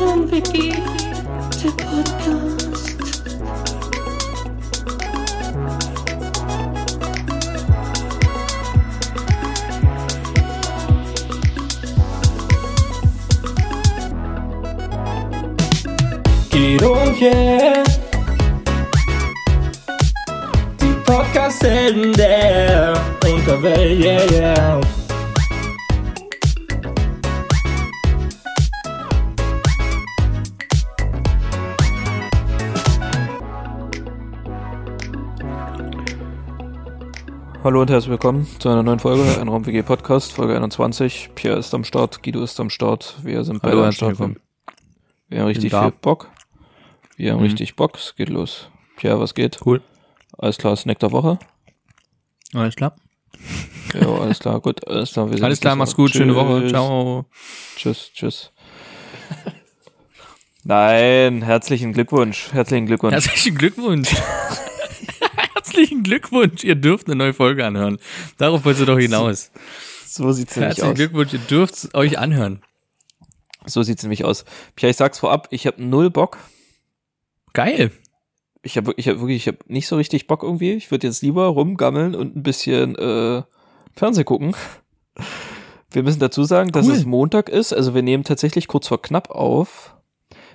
[0.00, 0.72] Traumwiki,
[1.62, 3.20] der Podcast.
[16.50, 17.84] Guido und yeah.
[20.80, 24.80] Die Podcast-Helden der Unterwelt, yeah, yeah.
[37.70, 41.30] Hallo und herzlich willkommen zu einer neuen Folge, ein Raum WG Podcast, Folge 21.
[41.36, 44.18] Pierre ist am Start, Guido ist am Start, wir sind beide am Start.
[44.18, 44.40] willkommen.
[45.28, 46.30] Wir haben richtig viel Bock.
[47.16, 47.44] Wir haben Mhm.
[47.44, 48.68] richtig Bock, es geht los.
[48.96, 49.60] Pierre, was geht?
[49.64, 49.82] Cool.
[50.36, 51.38] Alles klar, Snack der Woche?
[52.54, 52.96] Alles klar.
[53.94, 55.30] Ja, alles klar, gut, alles klar.
[55.40, 56.62] Alles klar, mach's gut, schöne Woche.
[56.62, 56.70] Tschüss.
[56.72, 57.24] Ciao.
[57.76, 58.52] Tschüss, tschüss.
[60.64, 63.12] Nein, herzlichen Glückwunsch, herzlichen Glückwunsch.
[63.14, 64.12] Herzlichen Glückwunsch.
[65.54, 66.64] Herzlichen Glückwunsch.
[66.64, 67.98] Ihr dürft eine neue Folge anhören.
[68.38, 69.50] Darauf wollt ihr doch hinaus.
[70.06, 70.96] so sieht's nämlich Herzlichen aus.
[70.96, 71.32] Glückwunsch.
[71.32, 72.62] Ihr dürft euch anhören.
[73.66, 74.44] So sieht's nämlich aus.
[74.76, 76.38] Pierre, ich sag's vorab, ich habe null Bock.
[77.52, 77.90] Geil.
[78.62, 80.72] Ich habe ich hab wirklich, ich habe nicht so richtig Bock irgendwie.
[80.72, 83.42] Ich würde jetzt lieber rumgammeln und ein bisschen äh,
[83.94, 84.54] Fernseh gucken.
[85.90, 86.94] Wir müssen dazu sagen, dass Cool.
[86.94, 87.72] es Montag ist.
[87.72, 89.94] Also wir nehmen tatsächlich kurz vor knapp auf.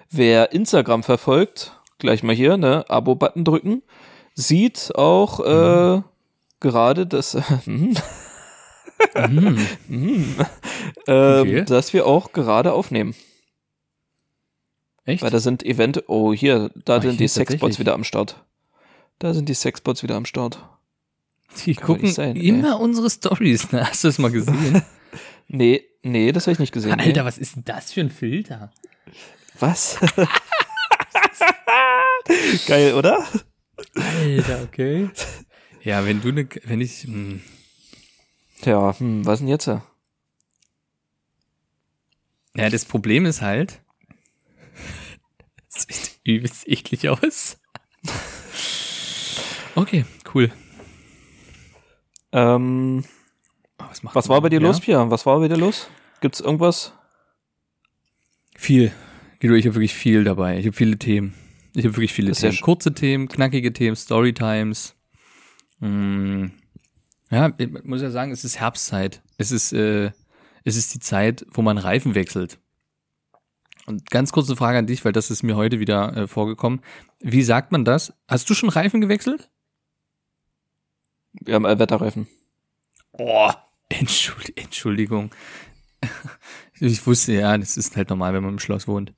[0.09, 3.81] Wer Instagram verfolgt, gleich mal hier, ne, Abo-Button drücken,
[4.35, 6.01] sieht auch äh,
[6.59, 7.33] gerade, dass,
[7.65, 7.95] mhm,
[9.27, 9.67] Mhm.
[9.87, 10.35] mhm,
[11.07, 11.65] ähm, Okay.
[11.65, 13.15] dass wir auch gerade aufnehmen.
[15.05, 15.21] Echt?
[15.21, 18.43] Weil da sind Event, oh hier, da Ach, sind die Sexbots wieder am Start.
[19.19, 20.63] Da sind die Sexbots wieder am Start.
[21.65, 22.47] Die kann gucken sein, ey.
[22.47, 23.71] immer unsere Stories.
[23.71, 23.87] Ne?
[23.87, 24.81] Hast du das mal gesehen?
[25.47, 26.91] Nee, nee, das habe ich nicht gesehen.
[26.99, 27.25] Alter, nee.
[27.27, 28.71] was ist denn das für ein Filter?
[29.59, 29.97] was?
[32.67, 33.25] Geil, oder?
[33.95, 35.09] Alter, okay.
[35.83, 37.41] Ja, wenn du ne, wenn ich, hm,
[38.63, 39.67] Ja, hm, was denn jetzt?
[39.67, 39.81] ja,
[42.69, 43.81] das Problem ist halt,
[45.73, 47.57] das sieht übelst eklig aus.
[49.75, 50.51] Okay, cool.
[52.31, 53.03] Ähm,
[53.77, 54.35] Was, macht was man?
[54.35, 54.67] war bei dir Ja?
[54.67, 55.09] los, Pia?
[55.11, 55.89] Was war bei dir los?
[56.21, 56.93] Gibt's irgendwas?
[58.55, 58.93] Viel.
[59.41, 60.57] Guido, ich habe wirklich viel dabei.
[60.57, 61.33] Ich habe viele Themen.
[61.75, 62.57] Ich habe wirklich viele Themen.
[62.61, 64.95] Kurze Themen, knackige Themen, Storytimes.
[65.79, 66.45] Mm.
[67.29, 69.21] Ja, ich muss ja sagen, es ist Herbstzeit.
[69.37, 70.11] Es ist, äh,
[70.63, 72.59] es ist die Zeit, wo man Reifen wechselt.
[73.87, 76.81] Und ganz kurze Frage an dich, weil das ist mir heute wieder äh, vorgekommen.
[77.19, 78.13] Wie sagt man das?
[78.27, 79.49] Hast du schon Reifen gewechselt?
[81.33, 82.27] Wir haben Allwetterreifen.
[83.11, 83.51] Oh,
[83.89, 85.31] Entschuld Entschuldigung.
[86.77, 89.13] Ich wusste, ja, das ist halt normal, wenn man im Schloss wohnt.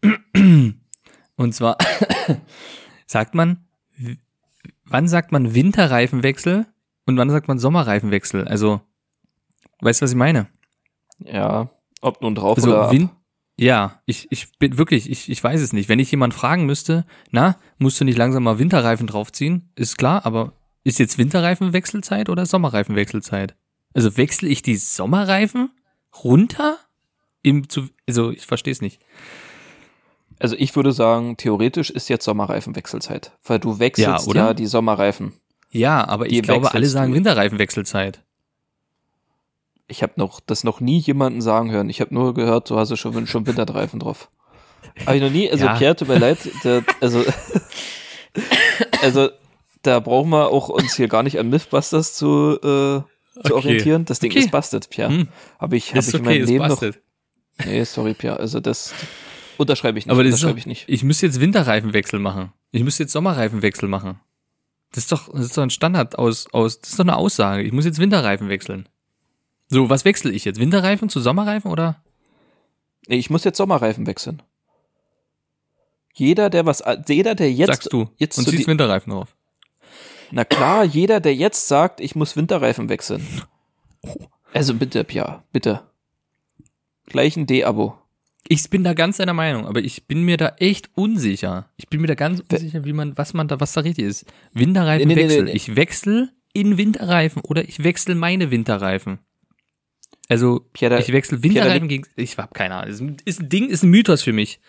[1.42, 1.76] Und zwar
[3.06, 3.64] sagt man,
[4.84, 6.66] wann sagt man Winterreifenwechsel
[7.06, 8.46] und wann sagt man Sommerreifenwechsel?
[8.46, 8.80] Also,
[9.80, 10.46] weißt du, was ich meine?
[11.18, 11.70] Ja,
[12.00, 12.92] ob nun drauf Also, oder ab.
[12.92, 13.10] Win
[13.58, 15.88] ja, ich, ich bin wirklich, ich, ich weiß es nicht.
[15.88, 19.70] Wenn ich jemand fragen müsste, na, musst du nicht langsam mal Winterreifen draufziehen?
[19.76, 20.54] Ist klar, aber
[20.84, 23.54] ist jetzt Winterreifenwechselzeit oder Sommerreifenwechselzeit?
[23.94, 25.70] Also wechsle ich die Sommerreifen
[26.24, 26.78] runter?
[27.42, 29.00] Im zu, also ich verstehe es nicht.
[30.42, 35.32] Also ich würde sagen, theoretisch ist jetzt Sommerreifenwechselzeit, weil du wechselst ja, Ja, die Sommerreifen.
[35.70, 37.14] Ja, aber ich glaube, alle sagen.
[37.14, 38.20] Winterreifenwechselzeit.
[39.88, 41.88] Ich habe noch das noch nie jemanden sagen hören.
[41.90, 44.30] Ich habe nur gehört, du hast ja schon, schon Winterreifen drauf.
[45.06, 45.76] Habe ich noch nie, also Ja.
[45.76, 47.24] Pierre, tut mir leid, der, also,
[49.00, 49.30] also
[49.82, 53.04] da brauchen wir auch uns hier gar nicht an Mythbusters zu, äh, zu
[53.44, 53.52] Okay.
[53.52, 54.04] orientieren.
[54.04, 54.40] Das Ding Okay.
[54.40, 55.10] ist busted, Pierre.
[55.10, 55.28] Hm.
[55.58, 56.80] Habe ich, hab Ist ich in okay, meinem ist Leben noch.
[56.80, 57.00] busted.
[57.64, 58.38] Nee, sorry, Pierre.
[58.38, 58.94] Also das
[59.58, 60.12] unterschreibe ich nicht.
[60.12, 60.84] Aber das ist unterschreibe ich nicht.
[60.88, 62.52] ich müsste jetzt Winterreifenwechsel machen.
[62.70, 64.20] Ich müsste jetzt Sommerreifenwechsel machen.
[64.90, 67.62] Das ist doch, das ist doch ein Standard aus, aus, das ist doch eine Aussage.
[67.62, 68.88] Ich muss jetzt Winterreifen wechseln.
[69.68, 70.60] So, was wechsle ich jetzt?
[70.60, 72.02] Winterreifen zu Sommerreifen oder?
[73.08, 74.42] Nee, ich muss jetzt Sommerreifen wechseln.
[76.14, 78.10] Jeder, der was, jeder, der jetzt, Sagst du.
[78.18, 79.34] jetzt und ziehst Winterreifen drauf.
[80.30, 83.26] na klar, jeder, der jetzt sagt, ich muss Winterreifen wechseln.
[84.52, 85.88] Also bitte, Pia, bitte.
[87.06, 87.96] Gleich ein D-Abo.
[88.48, 91.70] Ich bin da ganz deiner Meinung, aber ich bin mir da echt unsicher.
[91.76, 94.26] Ich bin mir da ganz unsicher, wie man, was man da, was da richtig ist.
[94.52, 95.52] Winterreifen Nee, nee, nee.
[95.52, 99.20] Ich wechsle in Winterreifen oder ich wechsle meine Winterreifen.
[100.28, 102.90] Also, da- ich wechsle Winterreifen gegen, ich hab keine Ahnung.
[102.90, 104.60] Ist ein- Ist ein Ding, ist ein Mythos für mich.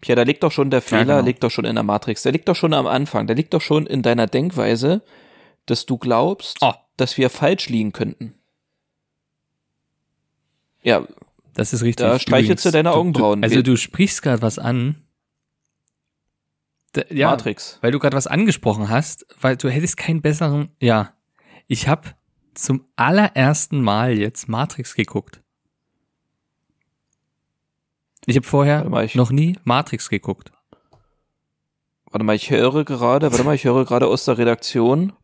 [0.00, 1.20] Pia, da liegt doch schon der Fehler, genau.
[1.26, 2.22] liegt doch schon in der Matrix.
[2.22, 3.26] Der liegt doch schon am Anfang.
[3.28, 5.02] Der liegt doch schon in deiner Denkweise,
[5.66, 6.72] dass du glaubst, Oh.
[6.96, 8.34] dass wir falsch liegen könnten.
[10.82, 11.06] Ja,
[11.54, 12.06] Das ist richtig.
[12.06, 13.42] Da streichelst du deine Augenbrauen.
[13.42, 15.02] Du, also du sprichst gerade was an.
[16.92, 17.78] Da, ja, Matrix.
[17.80, 20.70] weil du gerade was angesprochen hast, weil du hättest keinen besseren.
[20.80, 21.14] Ja,
[21.66, 22.10] ich habe
[22.54, 25.40] zum allerersten Mal jetzt Matrix geguckt.
[28.26, 30.52] Ich habe vorher mal, ich- noch nie Matrix geguckt.
[32.10, 35.14] Warte mal, ich höre gerade, warte mal, ich höre gerade aus der Redaktion.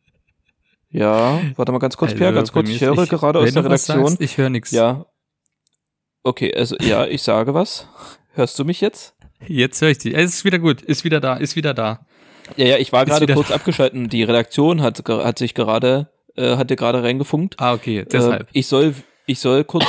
[0.90, 2.70] Ja, warte mal ganz kurz, Pierre, ganz Also, kurz.
[2.70, 4.06] Ich höre gerade wenn aus der Redaktion.
[4.06, 4.70] Sagst, ich höre nichts.
[4.70, 5.04] Ja.
[6.22, 7.86] Okay, also ja, ich sage was.
[8.34, 9.14] Hörst du mich jetzt?
[9.46, 10.14] Jetzt höre ich dich.
[10.14, 10.82] Es ist wieder gut.
[10.82, 11.36] Ist wieder da.
[11.36, 12.06] Ist wieder da.
[12.56, 14.08] Ja, ja, ich war gerade kurz abgeschalten.
[14.08, 17.56] Die Redaktion hat, hat sich gerade, äh, hat dir gerade reingefunkt.
[17.58, 18.00] Ah, okay.
[18.00, 18.48] Äh, Deshalb.
[18.52, 18.94] ich soll,
[19.26, 19.86] ich soll kurz,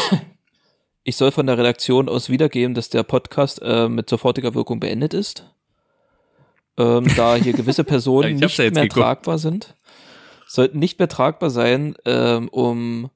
[1.03, 5.13] ich soll von der Redaktion aus wiedergeben, dass der Podcast äh, mit sofortiger Wirkung beendet
[5.13, 5.45] ist.
[6.77, 8.93] Ähm, da hier gewisse Personen nicht mehr geguckt.
[8.93, 9.75] tragbar sind,
[10.47, 13.09] sollten nicht mehr tragbar sein, ähm, um,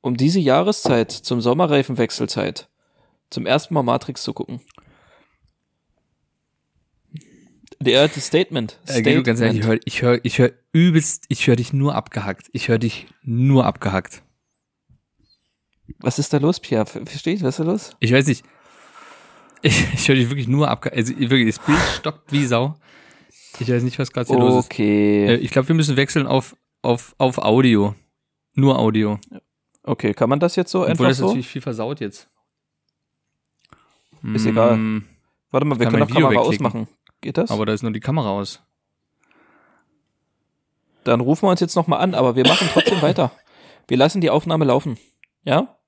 [0.00, 2.68] um diese Jahreszeit zum Sommerreifenwechselzeit
[3.30, 4.60] zum ersten Mal Matrix zu gucken.
[7.80, 8.78] Der das Statement.
[8.86, 9.66] Äh, Guido, ganz ehrlich, ich Statement.
[9.66, 12.48] höre ich hör, ich hör übelst, ich höre dich nur abgehackt.
[12.52, 14.22] Ich höre dich nur abgehackt.
[16.00, 16.86] Was ist da los, Pierre?
[16.86, 17.42] Ver- Versteht?
[17.42, 17.90] Was ist da los?
[18.00, 18.44] Ich weiß nicht.
[19.62, 20.96] Ich, ich höre dich wirklich nur abgehackt.
[20.96, 22.74] Also wirklich, das Bild stockt wie Sau.
[23.60, 24.70] Ich weiß nicht, was gerade hier los ist.
[24.70, 25.34] Äh, Okay.
[25.36, 27.94] ich glaube, wir müssen wechseln auf, auf, auf Audio.
[28.54, 29.18] Nur Audio.
[29.88, 31.26] Okay, kann man das jetzt so Obwohl einfach das so?
[31.26, 32.28] natürlich viel versaut jetzt.
[34.34, 34.76] Ist egal.
[34.76, 35.04] Mm,
[35.50, 36.88] Warte mal, wir kann können Video Kamera ausmachen.
[37.20, 37.50] Geht das?
[37.50, 38.62] Aber da ist nur die Kamera aus.
[41.04, 43.30] Dann rufen wir uns jetzt nochmal an, aber wir machen trotzdem weiter.
[43.86, 44.98] Wir lassen die Aufnahme laufen.
[45.44, 45.78] Ja?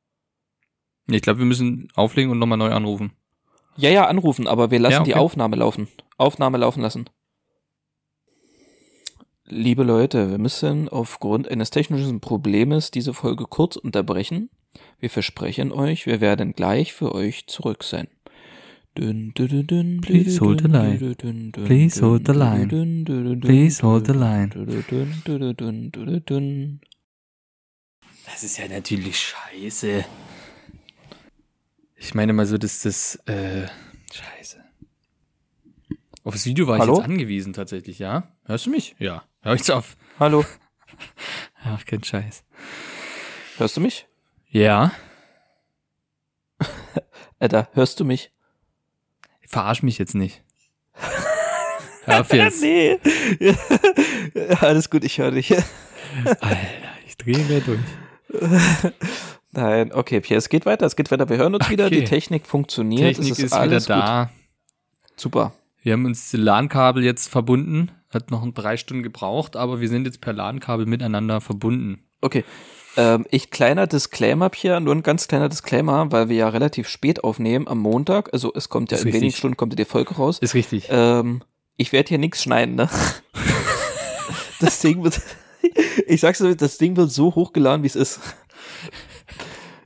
[1.09, 3.13] Ich glaube, wir müssen auflegen und nochmal neu anrufen.
[3.77, 5.11] Ja, ja, anrufen, aber wir lassen Ja, okay.
[5.11, 5.89] die Aufnahme laufen.
[6.17, 7.11] Aufnahme laufen lassen.
[9.53, 14.49] Liebe Leute, wir müssen aufgrund eines technischen Problems diese Folge kurz unterbrechen.
[15.01, 18.07] Wir versprechen euch, wir werden gleich für euch zurück sein.
[18.95, 21.15] Please hold the line.
[21.67, 22.69] Please hold the line.
[23.41, 24.51] Please hold the line.
[28.27, 30.05] Das ist ja natürlich scheiße.
[31.97, 33.67] Ich meine mal so, dass das, äh,
[34.13, 34.60] scheiße.
[36.23, 36.93] Auf das Video war Hallo?
[36.95, 38.25] ich jetzt angewiesen tatsächlich, ja?
[38.45, 38.95] Hörst du mich?
[38.99, 39.25] Ja.
[39.41, 39.97] Hör ich auf.
[40.19, 40.45] Hallo,
[41.65, 42.45] Ach, kein Scheiß.
[43.57, 44.07] hörst du mich?
[44.49, 44.93] Ja.
[47.39, 48.33] Alter, hörst du mich?
[49.47, 50.43] Verarsch mich jetzt nicht.
[52.05, 52.61] Hör auf jetzt.
[52.61, 52.99] Nee.
[54.61, 55.53] Alles gut, ich höre dich.
[56.27, 56.59] Alter,
[57.07, 57.81] ich drehe mir durch.
[59.53, 61.29] Nein, okay, Pierre, es geht weiter, es geht weiter.
[61.29, 61.87] Wir hören uns wieder.
[61.87, 62.01] Okay.
[62.01, 63.17] Die Technik funktioniert.
[63.17, 64.25] Technik es ist, ist, wieder alles da.
[64.25, 65.21] Gut.
[65.21, 65.53] Super.
[65.83, 67.91] Wir haben uns die LAN-Kabel jetzt verbunden.
[68.11, 72.05] Hat noch drei Stunden gebraucht, aber wir sind jetzt per LAN-Kabel miteinander verbunden.
[72.21, 72.45] Okay.
[72.97, 77.23] Ähm, ich kleiner Disclaimer, Pierre, nur ein ganz kleiner Disclaimer, weil wir ja relativ spät
[77.25, 78.33] aufnehmen am Montag.
[78.33, 79.39] Also es kommt ja Ist in wenigen richtig.
[79.39, 80.39] Stunden kommt die Folge raus.
[80.41, 80.89] Ist richtig.
[80.91, 81.43] Ähm,
[81.77, 82.89] ich werde hier nichts schneiden, ne?
[84.61, 85.23] Das Ding wird,
[86.07, 88.21] ich sag's dir, das Ding wird so hochgeladen, wie es ist.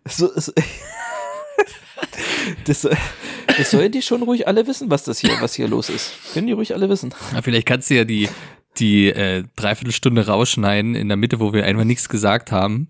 [0.07, 0.53] So, es,
[2.67, 2.83] das,
[3.57, 6.13] das sollen die schon ruhig alle wissen, was das hier, was hier los ist.
[6.33, 7.15] Können die ruhig alle wissen.
[7.33, 8.29] Ja, vielleicht kannst du ja die,
[8.79, 12.89] die äh, Dreiviertelstunde rausschneiden in der Mitte, wo wir einfach nichts gesagt haben.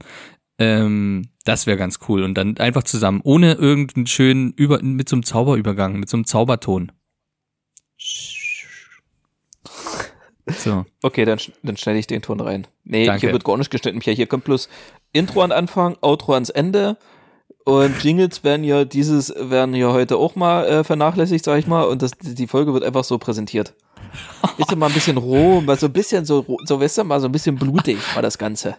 [0.58, 2.22] Ähm, das wäre ganz cool.
[2.22, 6.26] Und dann einfach zusammen, ohne irgendeinen schönen Über mit so einem Zauberübergang, mit so einem
[6.26, 6.92] Zauberton.
[10.46, 10.84] So.
[11.02, 12.66] Okay, dann, dann schneide ich den Ton rein.
[12.84, 13.20] Nee, Danke.
[13.22, 14.00] hier wird gar nicht geschnitten.
[14.00, 14.68] Hier kommt bloß
[15.12, 16.98] Intro an Anfang, Outro ans Ende.
[17.64, 21.82] Und Jingles werden ja dieses, werden ja heute auch mal äh, vernachlässigt, sag ich mal.
[21.84, 23.74] Und das, die Folge wird einfach so präsentiert.
[24.58, 27.20] Ist ja mal ein bisschen roh, mal so ein bisschen so, so weißt du, mal
[27.20, 28.76] so ein bisschen blutig war das Ganze.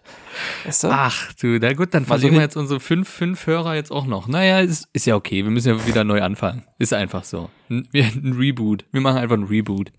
[0.63, 0.87] Weißt du?
[0.89, 3.91] Ach du, na gut, dann Mal so verlieren wir jetzt unsere fünf, fünf Hörer jetzt
[3.91, 4.27] auch noch.
[4.27, 5.43] Naja, ist, ist ja okay.
[5.43, 6.63] Wir müssen ja wieder neu anfangen.
[6.79, 7.49] Ist einfach so.
[7.69, 8.85] Ein, wir, ein Reboot.
[8.91, 9.91] Wir machen einfach ein Reboot.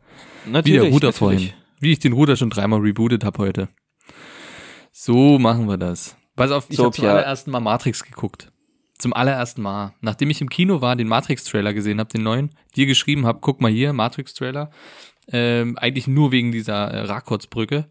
[0.45, 1.19] Wie natürlich, der Router natürlich.
[1.19, 1.51] vorhin.
[1.81, 3.69] Wie ich den Router schon dreimal rebootet habe heute.
[4.93, 6.17] So machen wir das.
[6.37, 8.51] Pass auf, ich So, habe zum allerersten Mal Matrix geguckt.
[8.99, 9.95] Zum allerersten Mal.
[10.01, 13.61] Nachdem ich im Kino war, den Matrix-Trailer gesehen habe, den neuen, dir geschrieben habe, guck
[13.61, 14.71] mal hier, Matrix-Trailer.
[15.29, 17.89] Ähm, eigentlich nur wegen dieser äh, Rakotsbrücke.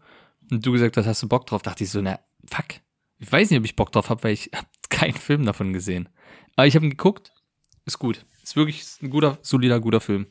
[0.50, 1.62] Und du gesagt hast, hast du Bock drauf?
[1.62, 2.66] Dachte ich so, na, fuck.
[3.18, 6.08] Ich weiß nicht, ob ich Bock drauf habe, weil ich hab keinen Film davon gesehen.
[6.56, 7.32] Aber ich habe ihn geguckt.
[7.84, 8.24] Ist gut.
[8.42, 10.26] Ist wirklich ein guter, solider, guter Film.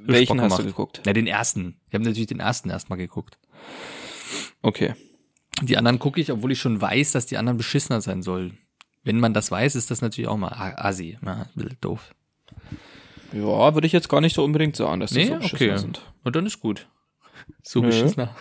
[0.00, 1.02] Hat Welchen hast du geguckt?
[1.04, 1.80] Na, den ersten.
[1.88, 3.38] Ich habe natürlich den ersten erstmal geguckt.
[4.62, 4.94] Okay.
[5.62, 8.58] Die anderen gucke ich, obwohl ich schon weiß, dass die anderen beschissener sein sollen.
[9.04, 11.18] Wenn man das weiß, ist das natürlich auch mal assi.
[11.24, 12.14] Ja, ein bisschen doof.
[13.32, 15.76] Ja, würde ich jetzt gar nicht so unbedingt sagen, dass die Nee, so okay.
[15.76, 16.00] sind.
[16.22, 16.88] Und dann ist gut.
[17.62, 17.88] So Nö.
[17.88, 18.34] beschissener.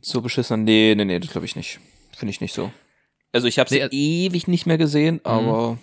[0.00, 0.64] So beschissen?
[0.64, 1.80] Nee, nee, nee, das glaube ich nicht.
[2.16, 2.70] Finde ich nicht so.
[3.32, 5.78] Also ich habe sie Nee, äh- ewig nicht mehr gesehen, aber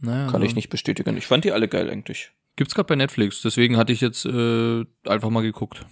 [0.00, 1.16] Naja, kann ich nicht bestätigen.
[1.16, 2.30] Ich fand die alle geil eigentlich.
[2.56, 5.86] Gibt's gerade bei Netflix, deswegen hatte ich jetzt äh, einfach mal geguckt.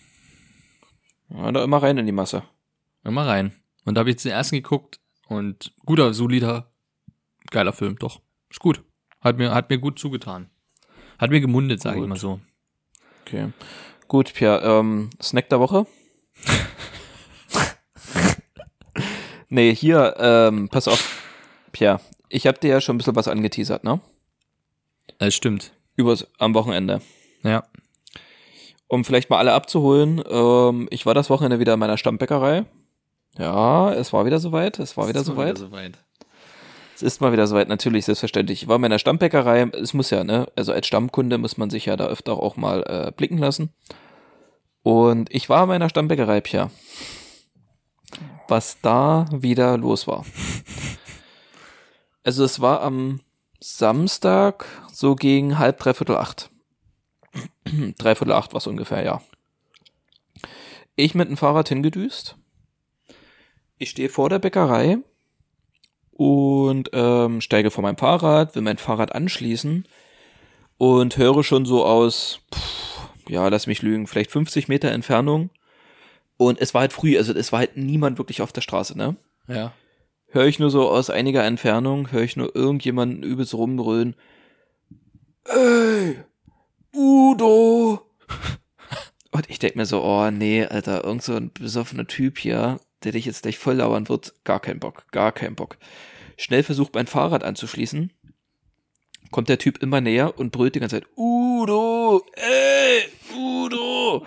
[1.31, 2.43] Ja, da immer rein in die Masse.
[3.05, 3.53] Immer rein.
[3.89, 6.71] Und da habe ich jetzt den ersten geguckt und guter, solider,
[7.51, 8.21] geiler Film, doch.
[8.51, 8.83] Ist gut.
[9.23, 10.51] Hat mir, hat mir gut zugetan.
[11.19, 12.39] Hat mir gemundet, sage ich mal so.
[13.23, 13.49] Okay.
[14.07, 15.87] Gut, Pierre, ähm, Snack der Woche?
[19.49, 21.23] nee, hier, ähm, pass auf,
[21.73, 22.03] Pierre.
[22.29, 24.03] Ich habe dir ja schon ein bisschen was angeteasert, ne?
[25.17, 25.73] Das stimmt.
[25.97, 27.01] Übers, am Wochenende.
[27.43, 27.65] Ja.
[28.87, 32.67] Um vielleicht mal alle abzuholen, ähm, ich war das Wochenende wieder in meiner Stammbäckerei.
[33.39, 35.59] Ja, es war wieder soweit, es war wieder soweit.
[35.59, 35.99] soweit.
[36.97, 38.63] Es ist mal wieder soweit, natürlich, selbstverständlich.
[38.63, 41.87] Ich war in meiner Stammbäckerei, es muss ja, ne, also als Stammkunde muss man sich
[41.87, 43.73] ja da öfter auch mal äh, blicken lassen.
[44.83, 46.73] Und ich war in meiner Stammbäckerei, Pia.
[48.49, 50.25] Was da wieder los war.
[52.25, 53.21] Also es war am
[53.61, 56.51] Samstag so gegen halb, dreiviertel acht.
[57.99, 59.23] dreiviertel acht war es ungefähr, ja.
[60.97, 62.37] Ich mit dem Fahrrad hingedüst.
[63.79, 64.99] Ich stehe vor der Bäckerei
[66.13, 69.87] und ähm, steige von meinem Fahrrad, will mein Fahrrad anschließen
[70.79, 75.51] und höre schon so aus, pff, ja, lass mich lügen, vielleicht 50 Meter Entfernung.
[76.37, 79.17] Und es war halt früh, also es war halt niemand wirklich auf der Straße, ne?
[79.47, 79.73] Ja.
[80.27, 84.15] Höre ich nur so aus einiger Entfernung, höre ich nur irgendjemanden übelst rumbrüllen.
[85.45, 86.19] Ey,
[86.95, 88.03] Udo!
[89.31, 93.13] Und ich denk mir so, oh nee, Alter, irgend so ein besoffener Typ hier, der
[93.13, 95.79] dich jetzt gleich voll lauern wird, gar kein Bock, gar kein Bock.
[96.37, 98.13] Schnell versucht mein Fahrrad anzuschließen,
[99.31, 103.03] kommt der Typ immer näher und brüllt die ganze Zeit, Udo, ey,
[103.37, 104.25] Udo!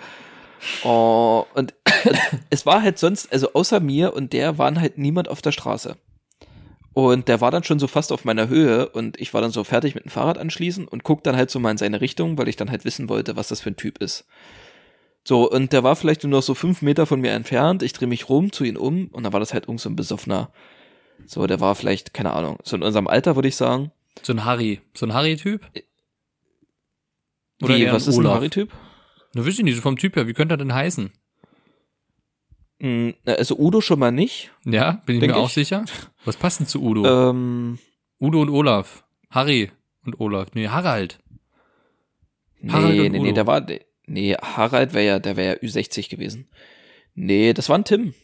[0.84, 1.74] Oh, und,
[2.50, 5.96] es war halt sonst, also außer mir und der waren halt niemand auf der Straße.
[6.94, 9.64] Und der war dann schon so fast auf meiner Höhe und ich war dann so
[9.64, 12.48] fertig mit dem Fahrrad anschließen und guck dann halt so mal in seine Richtung, weil
[12.48, 14.26] ich dann halt wissen wollte, was das für ein Typ ist.
[15.24, 17.82] So, und der war vielleicht nur noch so fünf Meter von mir entfernt.
[17.82, 19.96] Ich drehe mich rum zu ihm um und dann war das halt irgend so ein
[19.96, 20.52] besoffener.
[21.26, 23.92] So, der war vielleicht, keine Ahnung, so in unserem Alter würde ich sagen.
[24.22, 24.80] So ein Harry.
[24.94, 25.62] So ein Harry-Typ?
[27.62, 28.34] Oder Wie, was ein ist ein Olaf?
[28.36, 28.72] Harry-Typ?
[29.34, 30.26] Na, weiß ich nicht, so vom Typ her.
[30.26, 31.12] Wie könnte er denn heißen?
[32.80, 34.50] Hm, Also Udo schon mal nicht.
[34.64, 35.54] Ja, bin ich mir auch ich.
[35.54, 35.84] sicher.
[36.24, 37.30] Was passt denn zu Udo?
[37.30, 37.78] Ähm,
[38.20, 39.04] Udo und Olaf.
[39.30, 39.70] Harry
[40.04, 40.48] und Olaf.
[40.54, 41.20] Nee, Harald.
[42.60, 43.32] nee, Harald nee, nee, Udo.
[43.32, 43.60] der war,
[44.06, 46.48] nee, Harald wäre ja, der wäre ja Ü60 gewesen.
[47.14, 48.14] Nee, das war ein Tim.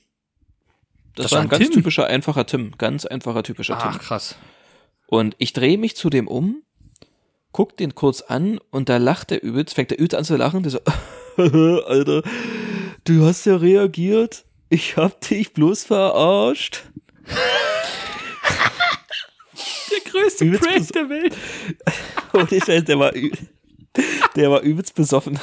[1.14, 1.72] Das, Das war ein ganz Tim?
[1.74, 2.72] typischer, einfacher Tim.
[2.78, 3.88] Ganz einfacher, typischer Tim.
[3.92, 4.36] Ach, krass.
[5.08, 6.62] Und ich drehe mich zu dem um,
[7.52, 10.62] guck den kurz an und da lacht der übelst, fängt der übelst an zu lachen,
[10.62, 10.78] der so,
[11.86, 12.22] Alter,
[13.04, 16.82] du hast ja reagiert, ich hab dich bloß verarscht.
[19.90, 21.36] Der größte Übelst Prank bes- der Welt.
[22.32, 23.12] Und ich weiß, der war,
[24.36, 25.38] der war übelst besoffen.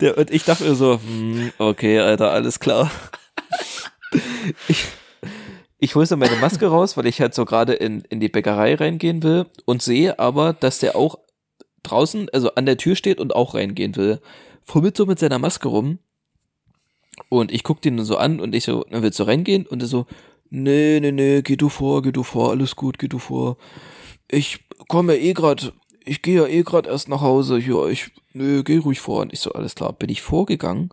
[0.00, 2.90] Der, und ich dachte mir so, hm, okay, Alter, alles klar.
[4.68, 4.84] Ich,
[5.78, 8.74] ich hole so meine Maske raus, weil ich halt so gerade in, in die Bäckerei
[8.74, 11.18] reingehen will und sehe aber, dass der auch
[11.82, 14.20] draußen, also an der Tür steht und auch reingehen will.
[14.64, 15.98] Fummelt so mit seiner Maske rum
[17.28, 19.66] und ich guck den so an und ich so, dann willst du reingehen?
[19.66, 20.06] Und er so,
[20.50, 23.56] nee, nee, nee, geh du vor, geh du vor, alles gut, geh du vor.
[24.30, 25.72] Ich komme eh grad,
[26.04, 29.20] ich gehe ja eh grad erst nach Hause, hier, ich, nö, geh ruhig vor.
[29.22, 30.90] Und ich so, alles klar, bin ich vorgegangen,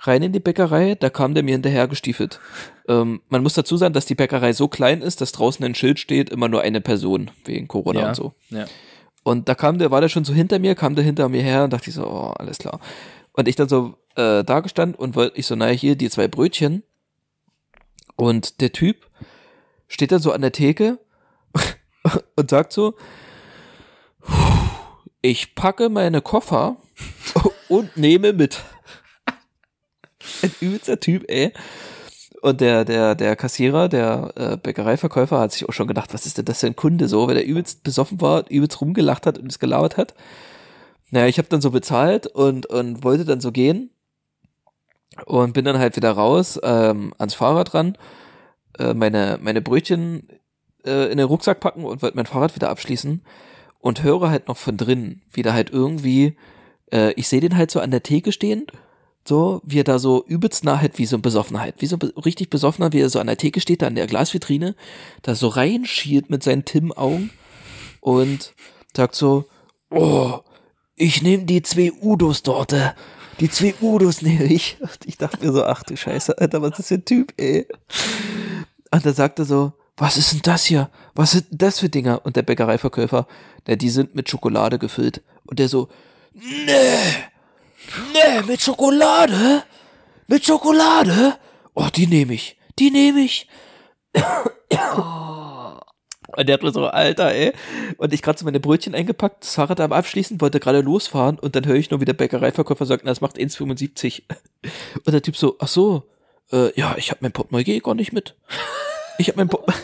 [0.00, 2.40] rein in die Bäckerei, da kam der mir hinterher gestiefelt.
[2.88, 5.98] Ähm, man muss dazu sagen, dass die Bäckerei so klein ist, dass draußen ein Schild
[5.98, 8.08] steht, immer nur eine Person, wegen Corona ja.
[8.08, 8.34] und so.
[8.50, 8.66] Ja.
[9.22, 11.64] Und da kam der, war der schon so hinter mir, kam der hinter mir her
[11.64, 12.80] und dachte ich so, oh, alles klar.
[13.32, 16.28] Und ich dann so äh, da gestanden und wollte ich so, naja, hier die zwei
[16.28, 16.82] Brötchen.
[18.16, 19.08] Und der Typ
[19.88, 20.98] steht dann so an der Theke
[22.36, 22.94] und sagt so,
[25.22, 26.76] ich packe meine Koffer
[27.68, 28.62] und nehme mit.
[30.42, 31.52] Ein übelster Typ, ey.
[32.42, 36.36] Und der, der, der Kassierer, der äh, Bäckereiverkäufer hat sich auch schon gedacht, was ist
[36.36, 39.50] denn das für ein Kunde so, weil der übelst besoffen war, übelst rumgelacht hat und
[39.50, 40.14] es gelabert hat.
[41.10, 43.88] Naja, ich habe dann so bezahlt und, und wollte dann so gehen
[45.24, 47.96] und bin dann halt wieder raus ähm, ans Fahrrad ran,
[48.78, 50.28] äh, meine, meine Brötchen
[50.84, 53.22] äh, in den Rucksack packen und wollte mein Fahrrad wieder abschließen
[53.84, 56.38] und höre halt noch von drinnen, wie da halt irgendwie,
[56.90, 58.66] äh, ich sehe den halt so an der Theke stehen,
[59.28, 61.98] so, wie er da so übelst nah halt, wie so ein Besoffener halt, wie so
[62.00, 64.74] ein richtig Besoffener, wie er so an der Theke steht, da an der Glasvitrine,
[65.20, 67.28] da so reinschielt mit seinen Tim-Augen
[68.00, 68.54] und
[68.96, 69.44] sagt so,
[69.90, 70.38] oh,
[70.96, 72.92] ich nehme die zwei Udos dort, äh,
[73.38, 74.78] die zwei Udos nehme ich.
[74.80, 77.68] Und ich dachte mir so, ach du Scheiße, Alter, was ist für ein Typ, ey.
[78.90, 80.90] Und dann sagt er so, was ist denn das hier?
[81.14, 82.20] Was sind denn das für Dinger?
[82.24, 83.26] Und der Bäckereiverkäufer,
[83.66, 85.22] der, die sind mit Schokolade gefüllt.
[85.46, 85.88] Und der so,
[86.32, 87.26] nee,
[88.12, 89.62] nee, mit Schokolade?
[90.26, 91.36] Mit Schokolade?
[91.74, 93.48] Oh, die nehme ich, die nehme ich.
[96.36, 97.52] Und der hat mir so, Alter, ey.
[97.96, 101.54] Und ich gerade so meine Brötchen eingepackt, das Fahrrad am Abschließen, wollte gerade losfahren und
[101.54, 104.22] dann höre ich nur, wie der Bäckereiverkäufer sagt, na, das macht 1,75.
[105.04, 106.04] Und der Typ so, ach so,
[106.52, 108.34] äh, ja, ich habe mein Portemonnaie gar nicht mit.
[109.18, 109.82] Ich habe mein Portemonnaie.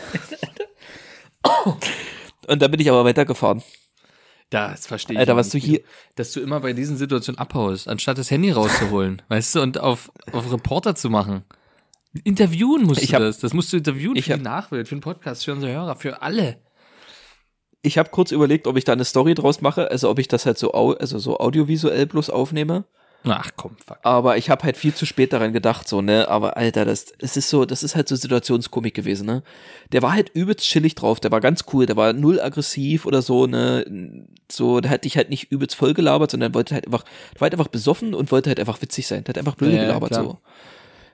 [2.47, 3.63] und dann bin ich aber weitergefahren.
[4.49, 5.19] Das verstehe ich.
[5.19, 5.81] Alter, was nicht, du hier-
[6.15, 10.11] Dass du immer bei diesen Situationen abhaust, anstatt das Handy rauszuholen, weißt du, und auf,
[10.33, 11.43] auf Reporter zu machen.
[12.25, 13.39] Interviewen musst Ich du hab- das.
[13.39, 15.95] Das musst du interviewen ich für hab- die Nachwelt, für den Podcast, für unsere Hörer,
[15.95, 16.57] für alle.
[17.81, 20.45] Ich habe kurz überlegt, ob ich da eine Story draus mache, also ob ich das
[20.45, 22.83] halt so, also so audiovisuell bloß aufnehme.
[23.23, 23.99] Ach komm, fuck.
[24.01, 26.27] Aber ich habe halt viel zu spät daran gedacht, so, ne?
[26.27, 29.43] Aber Alter, das, es ist so, das ist halt so Situationskomik gewesen, ne?
[29.91, 33.21] Der war halt übelst chillig drauf, der war ganz cool, der war null aggressiv oder
[33.21, 33.85] so, ne?
[34.51, 37.45] So, der hat dich halt nicht übelst voll gelabert, sondern wollte halt einfach, der war
[37.45, 39.23] halt einfach besoffen und wollte halt einfach witzig sein.
[39.23, 40.23] Der hat einfach blöde Ja, gelabert, klar.
[40.23, 40.37] so.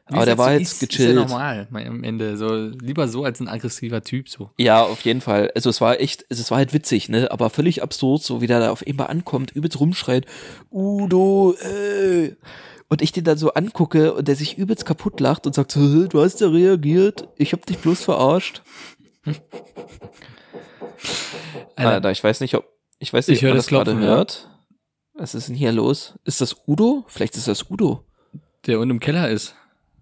[0.09, 1.15] Aber der war jetzt ist, Ist gechillt.
[1.15, 2.37] ja normal mal am Ende.
[2.37, 4.49] So, lieber so als ein aggressiver Typ, so.
[4.57, 5.51] Ja, auf jeden Fall.
[5.55, 7.29] Also es war echt, also es war halt witzig, ne?
[7.31, 10.25] Aber völlig absurd, so wie der da auf einmal ankommt, übelst rumschreit,
[10.71, 12.35] Udo, äh.
[12.89, 15.81] Und ich den dann so angucke und der sich übelst kaputt lacht und sagt so,
[15.81, 18.61] "Hä, du hast ja reagiert, ich hab dich bloß verarscht.
[21.75, 22.65] Alter, Alter, ich weiß nicht, ob,
[22.99, 23.97] ich weiß nicht, Ich ob man das das gerade ja.
[23.99, 24.49] hört.
[25.13, 26.13] Was ist denn hier los?
[26.25, 27.03] Ist das Udo?
[27.07, 28.03] Vielleicht ist das Udo.
[28.67, 29.55] der unten im Keller ist.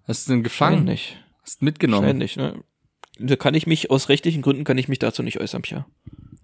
[0.07, 0.83] Hast du den gefangen?
[0.85, 1.17] nicht.
[1.43, 2.03] Hast mitgenommen?
[2.03, 2.63] Wahrscheinlich, ne?
[3.19, 5.85] Da kann ich mich, aus rechtlichen Gründen kann ich mich dazu nicht äußern, Pia.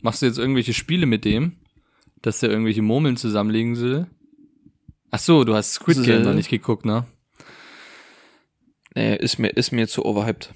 [0.01, 1.57] Machst du jetzt irgendwelche Spiele mit dem?
[2.21, 4.07] Dass der irgendwelche Murmeln zusammenlegen will?
[5.09, 6.25] Ach so, du hast Squid Game Äh.
[6.25, 7.05] noch nicht geguckt, ne?
[8.95, 10.53] Nee, ist mir, ist mir zu overhyped.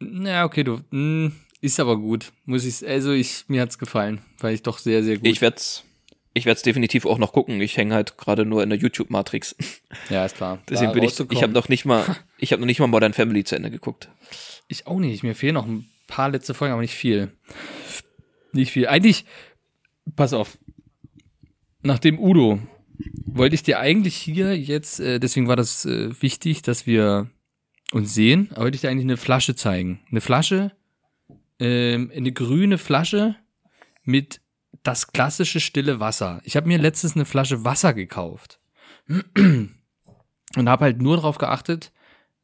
[0.00, 2.32] Na, okay, du, mh, ist aber gut.
[2.44, 5.26] Muss ich, also ich, mir hat's gefallen, weil ich doch sehr, sehr gut.
[5.26, 5.84] Ich werd's,
[6.34, 7.60] ich werd's definitiv auch noch gucken.
[7.60, 9.56] Ich hänge halt gerade nur in der YouTube-Matrix.
[10.08, 10.62] ja, ist klar.
[10.68, 12.04] Deswegen Da bin ich, ich habe noch nicht mal,
[12.38, 14.08] ich habe noch nicht mal Modern Family zu Ende geguckt.
[14.68, 15.22] Ich auch nicht.
[15.22, 17.32] Mir fehlen noch ein paar letzte Folgen, aber nicht viel.
[18.52, 18.86] Nicht viel.
[18.86, 19.24] Eigentlich,
[20.16, 20.58] pass auf.
[21.82, 22.60] Nach dem Udo
[23.24, 27.30] wollte ich dir eigentlich hier jetzt, äh, deswegen war das äh, wichtig, dass wir
[27.92, 30.00] uns sehen, aber wollte ich dir eigentlich eine Flasche zeigen.
[30.10, 30.72] Eine Flasche,
[31.58, 33.36] ähm, eine grüne Flasche
[34.04, 34.40] mit
[34.82, 36.40] das klassische stille Wasser.
[36.44, 38.60] Ich habe mir letztens eine Flasche Wasser gekauft
[39.08, 41.92] und habe halt nur darauf geachtet,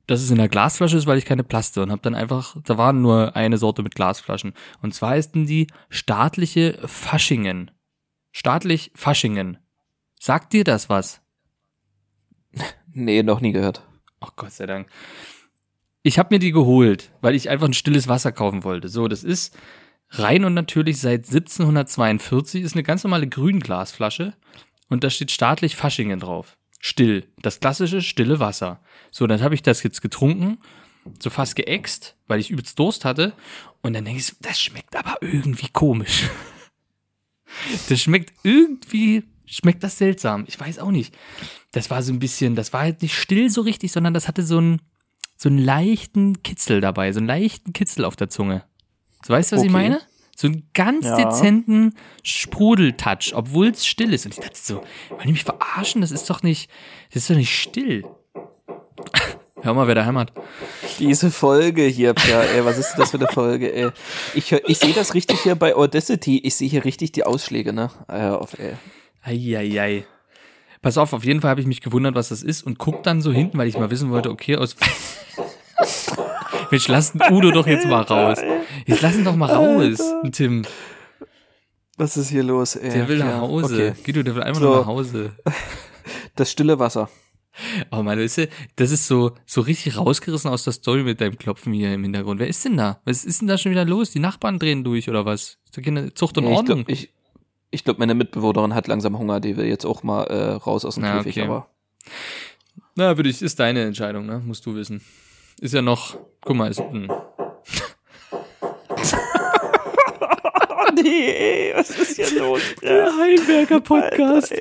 [0.06, 2.78] dass es in der Glasflasche ist, weil ich keine Plaste und habe dann einfach, da
[2.78, 4.54] war nur eine Sorte mit Glasflaschen.
[4.80, 7.70] Und zwar ist denn die staatliche Faschingen.
[8.32, 9.58] Staatlich Faschingen.
[10.18, 11.20] Sagt dir das was?
[12.90, 13.86] Nee, noch nie gehört.
[14.18, 14.88] Ach Gott sei Dank.
[16.02, 18.88] Ich habe mir die geholt, weil ich einfach ein stilles Wasser kaufen wollte.
[18.88, 19.56] So, das ist
[20.10, 24.34] rein und natürlich seit 1742, ist eine ganz normale Grünglasflasche
[24.88, 26.56] und da steht staatlich Faschingen drauf.
[26.80, 27.26] Still.
[27.42, 28.80] Das klassische stille Wasser.
[29.10, 30.58] So, dann habe ich das jetzt getrunken,
[31.18, 33.32] so fast geäxt, weil ich übelst Durst hatte.
[33.82, 36.24] Und dann denke ich, so, das schmeckt aber irgendwie komisch.
[37.88, 40.44] Das schmeckt irgendwie, schmeckt das seltsam.
[40.46, 41.16] Ich weiß auch nicht.
[41.72, 44.42] Das war so ein bisschen, das war halt nicht still so richtig, sondern das hatte
[44.42, 44.82] so einen,
[45.34, 48.64] so einen leichten Kitzel dabei, so einen leichten Kitzel auf der Zunge.
[49.26, 49.72] So, weißt du, was ich Okay.
[49.82, 50.00] meine?
[50.36, 51.16] So einen ganz Ja.
[51.16, 54.24] dezenten Sprudeltouch, obwohl es still ist.
[54.24, 56.00] Und ich dachte so, wollen die mich verarschen?
[56.00, 56.70] Das ist doch nicht,
[57.08, 58.04] das ist doch nicht still.
[59.62, 60.32] Hör mal, wer daheim hat.
[61.00, 63.90] Diese Folge hier, Pia, ey, was ist denn das für eine Folge, ey?
[64.34, 66.38] Ich, ich sehe das richtig hier bei Audacity.
[66.38, 67.90] Ich sehe hier richtig die Ausschläge, ne?
[68.08, 68.74] Hör auf, ey.
[69.22, 70.04] Eieiei.
[70.80, 73.20] Pass auf, auf jeden Fall habe ich mich gewundert, was das ist und guck dann
[73.20, 74.76] so hinten, weil ich mal wissen wollte, okay, aus.
[76.70, 78.38] Mensch, lass Udo doch jetzt mal raus.
[78.86, 79.98] Jetzt lass ihn doch mal raus,
[80.32, 80.64] Tim.
[81.96, 82.90] Was ist hier los, ey?
[82.90, 83.74] Der will nach Ja, Hause.
[83.92, 84.02] Okay.
[84.04, 84.68] Guido, der will einfach So.
[84.68, 85.32] nur nach Hause.
[86.36, 87.10] Das stille Wasser.
[87.90, 91.36] Oh meine, weißt du, das ist so, so richtig rausgerissen aus der Story mit deinem
[91.36, 92.38] Klopfen hier im Hintergrund.
[92.38, 93.00] Wer ist denn da?
[93.04, 94.12] Was ist denn da schon wieder los?
[94.12, 95.58] Die Nachbarn drehen durch oder was?
[95.64, 96.84] Ist da keine Zucht und ich Ordnung?
[96.84, 97.12] glaube, ich,
[97.72, 99.40] ich glaub, meine Mitbewohnerin hat langsam Hunger.
[99.40, 101.46] Die will jetzt auch mal äh, raus aus dem Na, Käfig, okay.
[101.46, 101.68] aber
[102.94, 104.40] Na, würde ich, ist deine Entscheidung, ne?
[104.46, 105.02] Musst du wissen.
[105.60, 107.08] Ist ja noch, guck mal, ist, hm.
[111.02, 112.60] nee, was ist hier los?
[112.82, 114.52] Der Heimwerker Podcast.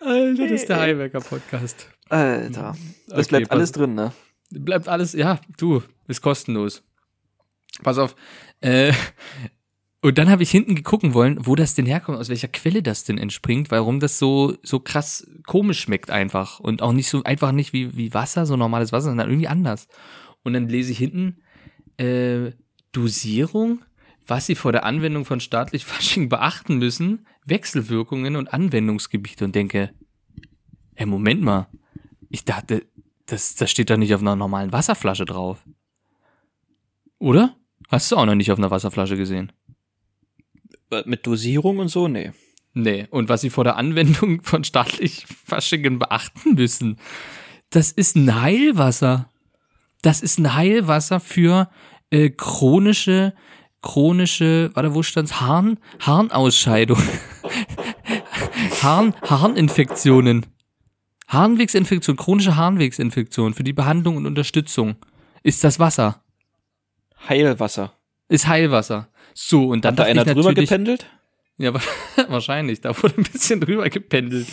[0.00, 1.88] Alter, das ist der Heimwerker Podcast.
[2.08, 2.76] Alter.
[3.08, 4.12] Das Okay, bleibt alles drin, ne?
[4.50, 6.82] Bleibt alles, ja, du, ist kostenlos.
[7.82, 8.14] Pass auf.
[8.60, 8.92] Äh,
[10.00, 13.04] und dann habe ich hinten gegucken wollen, wo das denn herkommt, aus welcher Quelle das
[13.04, 17.52] denn entspringt, warum das so so krass komisch schmeckt einfach und auch nicht so einfach
[17.52, 19.88] nicht wie wie Wasser, so normales Wasser, sondern irgendwie anders.
[20.44, 21.42] Und dann lese ich hinten
[21.96, 22.52] äh,
[22.92, 23.84] Dosierung,
[24.26, 29.90] was sie vor der Anwendung von staatlich Fasching beachten müssen, Wechselwirkungen und Anwendungsgebiete und denke,
[30.94, 31.68] hey, Moment mal,
[32.28, 32.86] ich dachte,
[33.26, 35.64] das, das steht doch nicht auf einer normalen Wasserflasche drauf.
[37.18, 37.56] Oder?
[37.88, 39.52] Hast du auch noch nicht auf einer Wasserflasche gesehen?
[40.90, 42.32] Äh, Mit Dosierung und so, nee.
[42.74, 46.98] Nee, und was sie vor der Anwendung von staatlich Faschingen beachten müssen,
[47.70, 49.30] das ist ein Heilwasser.
[50.02, 51.68] Das ist ein Heilwasser für
[52.10, 53.34] äh, chronische,
[53.82, 55.40] chronische, warte, wo stand's?
[55.40, 57.02] Harn, Harnausscheidung.
[58.82, 60.46] Harn, Harninfektionen.
[61.26, 64.96] Harnwegsinfektion, chronische Harnwegsinfektion für die Behandlung und Unterstützung
[65.42, 66.22] ist das Wasser.
[67.28, 67.92] Heilwasser.
[68.28, 69.08] Ist Heilwasser.
[69.40, 71.06] So, und dann Hat da einer drüber gependelt?
[71.58, 71.80] Ja, wa-
[72.28, 72.80] wahrscheinlich.
[72.80, 74.48] Da wurde ein bisschen drüber gependelt.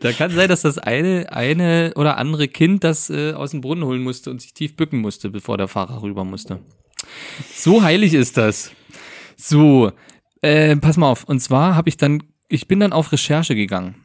[0.00, 3.84] da kann sein, dass das eine, eine oder andere Kind das äh, aus dem Brunnen
[3.84, 6.60] holen musste und sich tief bücken musste, bevor der Fahrer rüber musste.
[7.52, 8.70] So heilig ist das.
[9.36, 9.90] So,
[10.40, 11.24] äh, pass mal auf.
[11.24, 13.96] Und zwar habe ich dann, ich bin dann auf Recherche gegangen.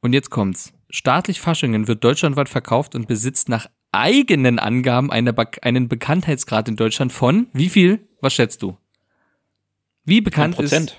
[0.00, 0.72] Und jetzt kommt's.
[0.90, 7.12] Staatlich Faschingen wird deutschlandweit verkauft und besitzt nach eigenen Angaben eine, einen Bekanntheitsgrad in Deutschland
[7.12, 8.08] von wie viel?
[8.20, 8.76] Was schätzt du?
[10.10, 10.90] Wie bekannt Prozent.
[10.90, 10.96] ist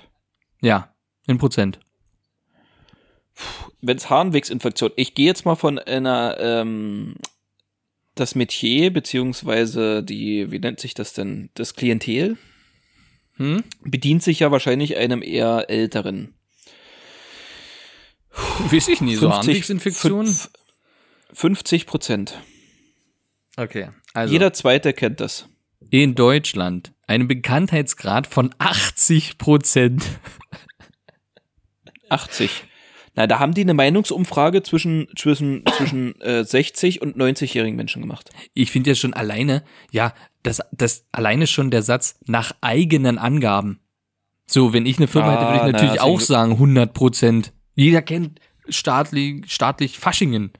[0.62, 0.94] ja,
[1.26, 1.78] in Prozent.
[3.80, 7.16] Wenn es Harnwegsinfektion, ich gehe jetzt mal von einer, ähm,
[8.14, 12.36] das Metier, beziehungsweise die, wie nennt sich das denn, das Klientel,
[13.36, 13.64] Hm?
[13.82, 16.34] bedient sich ja wahrscheinlich einem eher älteren.
[18.70, 20.26] Weiß ich nie, so 50 Harnwegsinfektionen.
[20.26, 20.50] fünf-
[21.34, 22.38] 50 Prozent.
[23.56, 25.48] Okay, also Jeder Zweite kennt das.
[25.90, 30.04] in Deutschland einen Bekanntheitsgrad von 80 Prozent.
[32.08, 32.64] 80.
[33.14, 38.30] Na, da haben die eine Meinungsumfrage zwischen, zwischen, zwischen äh, 60 und 90-jährigen Menschen gemacht.
[38.54, 43.80] Ich finde ja schon alleine, ja, das, das alleine schon der Satz nach eigenen Angaben.
[44.46, 46.94] So, wenn ich eine Firma hätte, würde Ah, ich na, natürlich deswegen- auch sagen 100
[46.94, 47.52] Prozent.
[47.74, 50.52] Jeder kennt staatlich, staatlich Faschingen.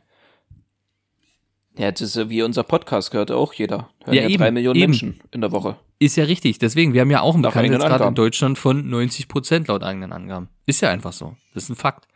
[1.79, 3.89] Ja, das ist wie unser Podcast gehört auch jeder.
[4.05, 4.91] Hören Ja, ja, eben, drei Millionen eben.
[4.91, 5.79] Menschen in der Woche.
[6.03, 6.59] Ist ja richtig.
[6.59, 8.15] Deswegen, wir haben ja auch einen Bekanntheitsgrad in.
[8.17, 10.49] Deutschland von 90 Prozent laut eigenen Angaben.
[10.67, 11.37] Ist ja einfach so.
[11.55, 12.09] Das ist ein Fakt.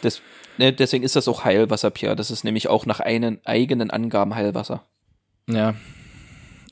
[0.00, 0.22] Das,
[0.56, 2.16] ne, deswegen ist das auch Heilwasser, Pierre.
[2.16, 4.86] Das ist nämlich auch nach einen eigenen Angaben Heilwasser.
[5.46, 5.74] Ja.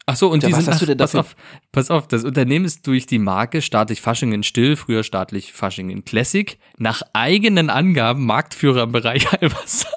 [0.06, 1.36] Ach so, und Ja, die was sind, hast du denn pass auf,
[1.72, 6.58] pass auf, das Unternehmen ist durch die Marke staatlich Faschingen Still, früher staatlich Faschingen Classic,
[6.78, 9.90] nach eigenen Angaben Marktführer im Bereich Heilwasser.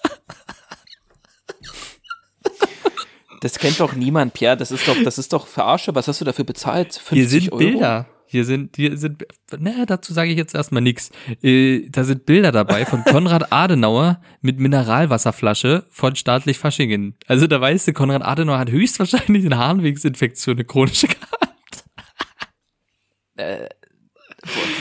[3.41, 4.57] Das kennt doch niemand, Pierre.
[4.57, 5.93] Das ist doch, das ist doch Verarsche.
[5.95, 6.93] Was hast du dafür bezahlt?
[6.93, 7.57] 50 Hier sind Euro?
[7.57, 8.07] Bilder.
[8.29, 9.25] Hier sind, hier sind,
[9.57, 11.11] na, dazu sage ich jetzt erstmal nix.
[11.41, 17.15] Äh, da sind Bilder dabei von Konrad Adenauer mit Mineralwasserflasche von staatlich Faschingen.
[17.27, 21.85] Also da weißt du, Konrad Adenauer hat höchstwahrscheinlich eine Harnwegsinfektion, eine chronische gehabt.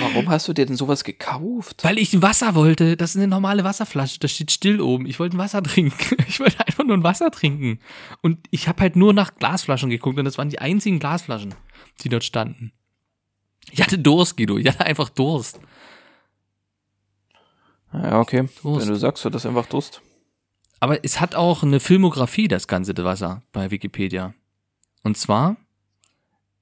[0.00, 1.82] Warum hast du dir denn sowas gekauft?
[1.82, 2.96] Weil ich ein Wasser wollte.
[2.96, 4.18] Das ist eine normale Wasserflasche.
[4.20, 5.06] Das steht still oben.
[5.06, 6.16] Ich wollte ein Wasser trinken.
[6.28, 7.78] Ich wollte einfach nur ein Wasser trinken.
[8.20, 11.54] Und ich habe halt nur nach Glasflaschen geguckt und das waren die einzigen Glasflaschen,
[12.02, 12.72] die dort standen.
[13.70, 14.58] Ich hatte Durst, Guido.
[14.58, 15.60] Ich hatte einfach Durst.
[17.92, 18.48] Ja, okay.
[18.62, 18.86] Durst.
[18.86, 20.02] Wenn du sagst, du das einfach Durst.
[20.80, 24.34] Aber es hat auch eine Filmografie, das ganze Wasser bei Wikipedia.
[25.02, 25.56] Und zwar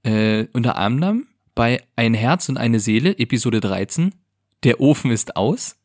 [0.04, 4.14] äh, unter anderem bei Ein Herz und eine Seele, Episode 13,
[4.64, 5.80] Der Ofen ist aus.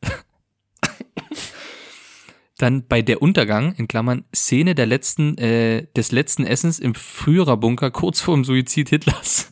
[2.58, 7.90] Dann bei Der Untergang, in Klammern, Szene der letzten, äh, des letzten Essens im Führerbunker
[7.90, 9.48] kurz vorm Suizid Hitlers.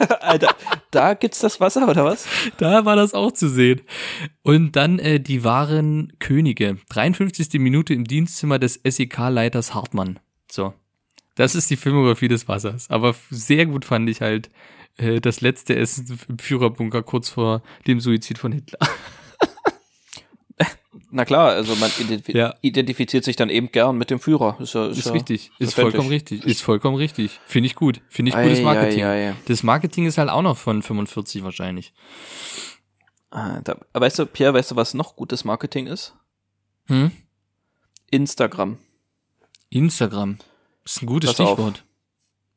[0.20, 0.56] Alter,
[0.90, 2.26] da gibt's das Wasser, oder was?
[2.56, 3.82] Da war das auch zu sehen.
[4.42, 6.78] Und dann äh, die wahren Könige.
[6.88, 7.60] 53.
[7.60, 10.18] Minute im Dienstzimmer des SEK-Leiters Hartmann.
[10.50, 10.74] So.
[11.36, 12.90] Das ist die Filmografie des Wassers.
[12.90, 14.50] Aber sehr gut fand ich halt
[15.00, 18.78] äh, das letzte Essen im Führerbunker kurz vor dem Suizid von Hitler.
[21.12, 22.54] Na klar, also man identif Ja.
[22.60, 24.56] identifiziert sich dann eben gern mit dem Führer.
[24.60, 25.50] Ist, ja, ist, Ist ja richtig.
[25.58, 26.44] Ist vollkommen richtig.
[26.44, 27.40] Ist vollkommen richtig.
[27.46, 28.00] Finde ich gut.
[28.08, 29.02] Finde ich gutes Ei, Marketing.
[29.04, 29.34] ei, ei.
[29.46, 31.92] Das Marketing ist halt auch noch von 45 wahrscheinlich.
[33.30, 36.14] Ah, da, weißt du, Pierre, weißt du, was noch gutes Marketing ist?
[36.86, 37.10] Hm?
[38.12, 38.78] Instagram.
[39.70, 40.38] Instagram.
[40.84, 41.48] Ist ein gutes Pass auf.
[41.58, 41.84] Stichwort.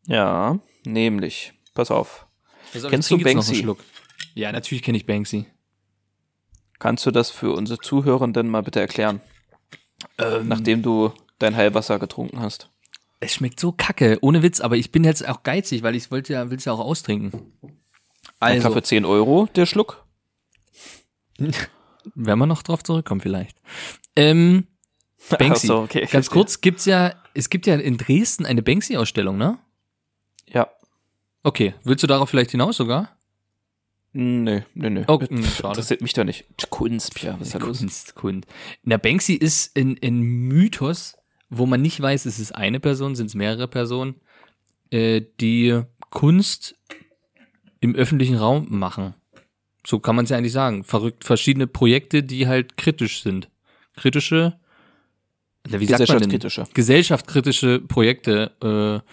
[0.06, 1.54] Ja, nämlich.
[1.74, 2.28] Pass auf.
[2.74, 3.56] Also, Kennst du Banksy?
[3.56, 3.80] Schluck.
[4.36, 5.46] Ja, natürlich kenne ich Banksy.
[6.80, 9.22] Kannst du das für unsere Zuhörenden mal bitte erklären?
[10.18, 10.48] Ähm.
[10.48, 12.70] Nachdem du dein Heilwasser getrunken hast.
[13.20, 16.34] Es schmeckt so kacke, ohne Witz, aber ich bin jetzt auch geizig, weil ich wollte
[16.34, 17.54] ja, will es ja auch austrinken.
[18.40, 20.06] Ein Also, Kaffee 10 Euro, der Schluck.
[22.16, 23.58] werden wir noch drauf zurückkommen vielleicht.
[24.16, 24.68] Ähm,
[25.30, 25.68] Banksy.
[25.68, 26.08] So, okay.
[26.12, 29.58] Ganz kurz, gibt's ja, es gibt ja in Dresden eine Banksy-Ausstellung, ne?
[31.44, 33.18] Okay, willst du darauf vielleicht hinaus sogar?
[34.14, 35.04] Nö, nö, nö.
[35.08, 36.46] Oh, Das mh, interessiert mich doch nicht.
[36.70, 37.80] Kunst, Pia, was ist da los?
[37.80, 38.48] Kunst, Kunst.
[38.84, 41.18] Na, Banksy ist ein, ein Mythos,
[41.50, 44.16] wo man nicht weiß, ist es eine Person, sind es mehrere Personen,
[44.92, 46.76] äh, die Kunst
[47.80, 49.16] im öffentlichen Raum machen.
[49.86, 50.84] So kann man es ja eigentlich sagen.
[50.84, 53.50] Verrückt, verschiedene Projekte, die halt kritisch sind.
[53.98, 54.60] Kritische,
[55.68, 56.30] na, wie sagt man denn?
[56.30, 56.74] Gesellschaftskritische.
[56.74, 59.02] Gesellschaftskritische Projekte.
[59.04, 59.10] Äh,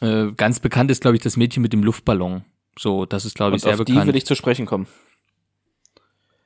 [0.00, 2.44] äh, ganz bekannt ist, glaube ich, das Mädchen mit dem Luftballon.
[2.78, 4.08] So, das ist, glaube ich, sehr auf die bekannt.
[4.08, 4.86] will ich zu sprechen kommen.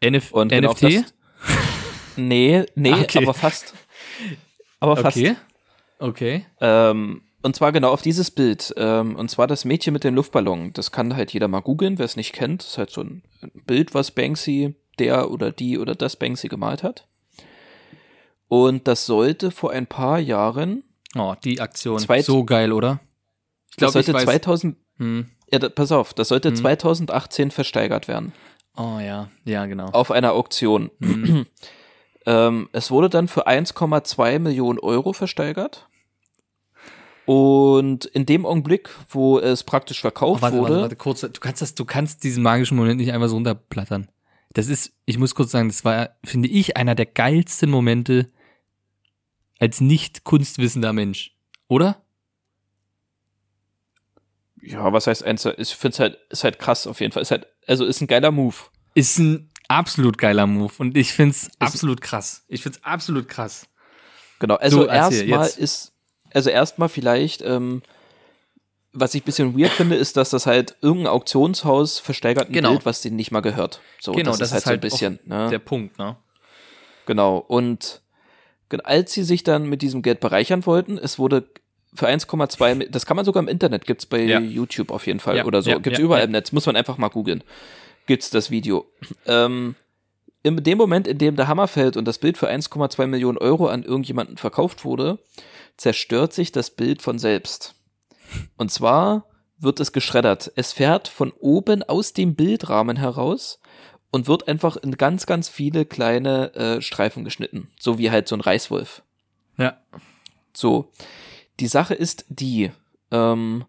[0.00, 0.82] NF Und genau NFT?
[0.96, 1.14] das-
[2.16, 3.22] Nee, nee, Okay.
[3.22, 3.74] aber fast.
[4.80, 5.16] Aber fast.
[5.16, 5.36] Okay.
[5.98, 6.46] Okay.
[6.60, 8.72] Ähm, und zwar genau auf dieses Bild.
[8.76, 10.72] Ähm, und zwar das Mädchen mit dem Luftballon.
[10.72, 12.62] Das kann halt jeder mal googeln, wer es nicht kennt.
[12.62, 13.22] Das ist halt so ein
[13.66, 17.08] Bild, was Banksy, der oder die oder das Banksy gemalt hat.
[18.48, 20.84] Und das sollte vor ein paar Jahren,
[21.16, 21.98] Oh, die Aktion.
[21.98, 23.00] Zweit- so geil, oder?
[23.74, 24.24] Ich das glaube, ich sollte weiß.
[24.24, 25.26] 2000, Hm.
[25.50, 26.56] ja, da, pass auf, das sollte Hm.
[26.56, 28.32] 2018 versteigert werden.
[28.76, 29.87] Oh ja, ja, genau.
[29.87, 30.90] Auf einer Auktion.
[31.00, 31.46] Hm.
[32.26, 35.87] Ähm, es wurde dann für 1,2 Millionen Euro versteigert.
[37.26, 41.20] Und in dem Augenblick, wo es praktisch Oh, verkauft warte, wurde, warte, warte, kurz.
[41.20, 44.08] Du kannst das, du kannst diesen magischen Moment nicht einfach so runterplattern.
[44.54, 48.26] Das ist, ich muss kurz sagen, das war, finde ich, einer der geilsten Momente
[49.58, 51.34] als nicht kunstwissender Mensch.
[51.68, 52.03] Oder?
[54.66, 55.44] Ja, was heißt eins?
[55.59, 57.22] Ich finde es halt, ist halt krass auf jeden Fall.
[57.22, 58.55] Ist halt, also ist ein geiler Move.
[58.94, 62.44] Ist ein absolut geiler Move und ich find's absolut krass.
[62.48, 63.66] Ich find's absolut krass.
[64.38, 64.57] Genau.
[64.57, 65.92] Also erstmal ist,
[66.33, 67.83] also erstmal vielleicht, ähm,
[68.92, 72.70] was ich ein bisschen weird finde, ist, dass das halt irgendein Auktionshaus versteigert ein Genau.
[72.70, 73.81] Bild, was denen nicht mal gehört.
[74.00, 75.50] So, Genau, das, das ist halt ist so ein halt bisschen, ne?
[75.50, 76.16] Der Punkt, ne?
[77.07, 77.38] Genau.
[77.38, 78.03] Und
[78.85, 81.48] als sie sich dann mit diesem Geld bereichern wollten, es wurde
[81.94, 84.40] für 1,2, Mi- das kann man sogar im Internet, gibt's bei Ja.
[84.40, 86.98] YouTube auf jeden Fall Ja, oder so, ja, gibt's überall im Netz, muss man einfach
[86.98, 87.42] mal googeln.
[88.07, 88.87] Gibt's das Video.
[89.26, 89.74] Ähm,
[90.42, 93.68] in dem Moment, in dem der Hammer fällt und das Bild für 1,2 Millionen Euro
[93.68, 95.18] an irgendjemanden verkauft wurde,
[95.76, 97.74] zerstört sich das Bild von selbst.
[98.59, 99.26] Und zwar
[99.59, 100.52] wird es geschreddert.
[100.57, 103.59] Es fährt von oben aus dem Bildrahmen heraus
[104.11, 107.70] und wird einfach in ganz, ganz viele kleine äh, Streifen geschnitten.
[107.80, 109.02] So wie halt so ein Reißwolf.
[109.57, 109.78] Ja.
[110.52, 110.90] So.
[111.60, 112.70] Die Sache ist die,
[113.10, 113.64] ähm,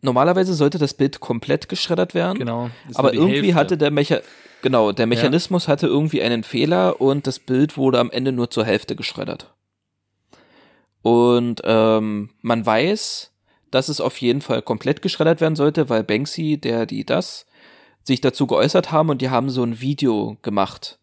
[0.00, 2.38] normalerweise sollte das Bild komplett geschreddert werden.
[2.38, 2.70] Genau.
[2.94, 3.54] Aber irgendwie Hälfte.
[3.54, 4.20] hatte der Mecha
[4.62, 8.64] genau, der Mechanismus hatte irgendwie einen Fehler und das Bild wurde am Ende nur zur
[8.64, 9.52] Hälfte geschreddert.
[11.02, 13.32] Und ähm, man weiß,
[13.70, 17.46] dass es auf jeden Fall komplett geschreddert werden sollte, weil Banksy, der die das,
[18.04, 20.98] sich dazu geäußert haben und die haben so ein Video gemacht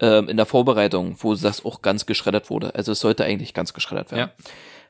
[0.00, 2.74] ähm, in der Vorbereitung, wo das auch ganz geschreddert wurde.
[2.74, 4.30] Also es sollte eigentlich ganz geschreddert werden.
[4.38, 4.44] Ja.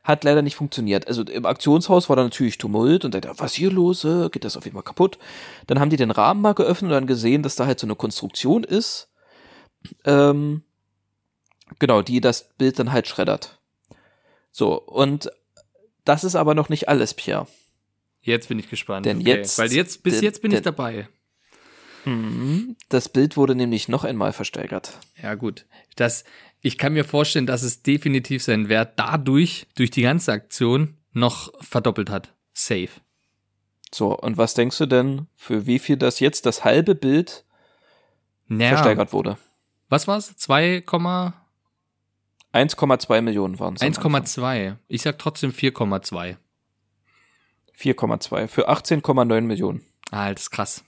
[0.05, 1.07] Hat leider nicht funktioniert.
[1.07, 4.05] Also im Aktionshaus war da natürlich Tumult und da, was hier los?
[4.05, 5.17] Äh, Geht das auf jeden Fall kaputt?
[5.69, 7.95] Dann haben die den Rahmen mal geöffnet und dann gesehen, dass da halt so eine
[7.95, 9.09] Konstruktion ist.
[10.05, 10.63] Ähm,
[11.79, 13.61] genau, die das Bild dann halt schreddert.
[14.51, 15.31] So, und
[16.05, 17.47] das ist aber noch nicht alles, Pierre.
[18.23, 19.07] Jetzt bin ich gespannt.
[19.07, 20.65] Denn jetzt- Weil jetzt, bis denn- jetzt bin ich denn-
[22.89, 24.99] Das Bild wurde nämlich noch einmal versteigert.
[25.23, 25.67] Ja, gut.
[25.97, 26.25] Das,
[26.61, 31.53] ich kann mir vorstellen, dass es definitiv seinen Wert dadurch, durch die ganze Aktion, noch
[31.63, 32.35] verdoppelt hat.
[32.55, 32.89] Safe.
[33.95, 37.45] So, und was denkst du denn, für wie viel das jetzt das halbe Bild
[38.49, 39.39] Naja, versteigert wurde?
[39.89, 40.35] Was war's?
[40.39, 41.33] 2,1,2.
[42.55, 43.83] 1,2 Millionen waren es.
[43.83, 44.77] 1,2.
[44.89, 46.37] Ich sag trotzdem 4,2.
[47.79, 49.83] 4,2 für 18,9 Millionen.
[50.11, 50.85] Ah, das ist krass.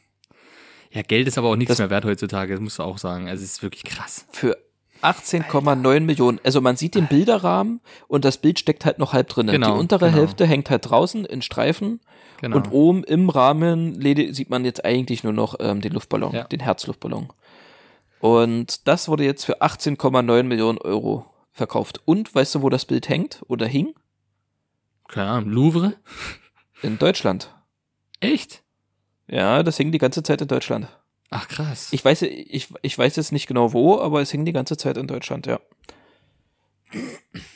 [0.95, 3.29] Ja, Geld ist aber auch nichts Das- mehr wert heutzutage, das musst du auch sagen.
[3.29, 4.27] Also, es ist wirklich krass.
[4.31, 4.57] Für
[5.03, 6.41] 18,9 Millionen.
[6.45, 9.49] Also man sieht den Bilderrahmen und das Bild steckt halt noch halb drin.
[9.49, 10.19] Genau, Die untere genau.
[10.19, 12.01] Hälfte hängt halt draußen in Streifen
[12.41, 12.57] Genau.
[12.57, 16.45] und oben im Rahmen sieht man jetzt eigentlich nur noch ähm, den Luftballon, Ja.
[16.45, 17.29] den Herzluftballon.
[18.21, 22.01] Und das wurde jetzt für 18,9 Millionen Euro verkauft.
[22.07, 23.95] Und weißt du, wo das Bild hängt oder hing?
[25.09, 25.95] Keine Ahnung, Louvre?
[26.81, 27.55] In Deutschland.
[28.21, 28.63] Echt?
[29.29, 30.89] Ja, das hing die ganze Zeit in Deutschland.
[31.31, 31.89] Ach, krass.
[31.93, 34.97] Ich weiß, ich, ich weiß jetzt nicht genau wo, aber es hing die ganze Zeit
[34.97, 35.61] in Deutschland, ja.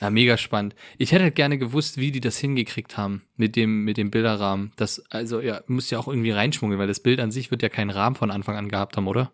[0.01, 0.75] Ja, mega spannend.
[0.97, 4.73] Ich hätte gerne gewusst, wie die das hingekriegt haben mit dem, mit dem Bilderrahmen.
[4.77, 7.69] Das, also, ja, muss ja auch irgendwie reinschmuggeln, weil das Bild an sich wird ja
[7.69, 9.31] keinen Rahmen von Anfang an gehabt haben, oder?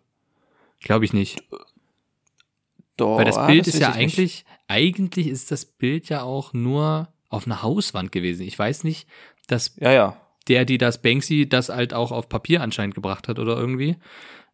[0.81, 1.43] Glaube ich nicht.
[2.97, 4.17] Doch, weil das ah, Bild das ist ja ich nicht.
[4.17, 8.45] eigentlich, eigentlich ist das Bild ja auch nur auf einer Hauswand gewesen.
[8.45, 9.07] Ich weiß nicht,
[9.47, 10.21] dass Ja, ja.
[10.47, 13.97] Der, die das Banksy, das halt auch auf Papier anscheinend gebracht hat oder irgendwie.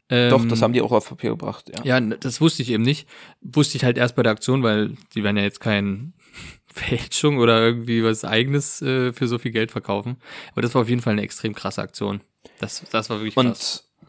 [0.09, 1.99] Doch, Ähm, das haben die auch auf Papier gebracht, ja.
[1.99, 3.07] Ja, das wusste ich eben nicht.
[3.41, 6.13] Wusste ich halt erst bei der Aktion, weil die werden ja jetzt kein
[6.67, 10.17] Fälschung oder irgendwie was eigenes äh, für so viel Geld verkaufen.
[10.51, 12.21] Aber das war auf jeden Fall eine extrem krasse Aktion.
[12.59, 13.89] Das, das war wirklich krass.
[13.99, 14.07] Und,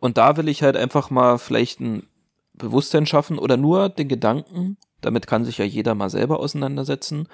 [0.00, 2.08] und da will ich halt einfach mal vielleicht ein
[2.54, 7.28] Bewusstsein schaffen oder nur den Gedanken, damit kann sich ja jeder mal selber auseinandersetzen.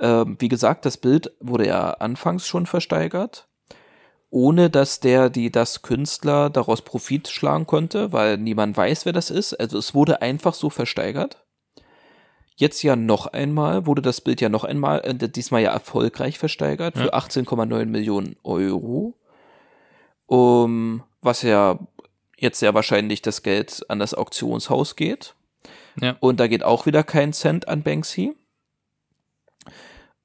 [0.00, 3.48] Ähm, wie gesagt, das Bild wurde ja anfangs schon versteigert,
[4.30, 9.30] ohne dass der, die das Künstler daraus Profit schlagen konnte, weil niemand weiß, wer das
[9.30, 9.54] ist.
[9.54, 11.44] Also es wurde einfach so versteigert.
[12.56, 16.96] Jetzt ja noch einmal, wurde das Bild ja noch einmal, äh, diesmal ja erfolgreich versteigert
[16.96, 17.14] für Ja.
[17.14, 19.14] 18,9 Millionen Euro.
[20.26, 21.78] Um, was ja
[22.38, 25.34] jetzt sehr wahrscheinlich das Geld an das Auktionshaus geht.
[26.00, 26.16] Ja.
[26.20, 28.34] Und da geht auch wieder kein Cent an Banksy.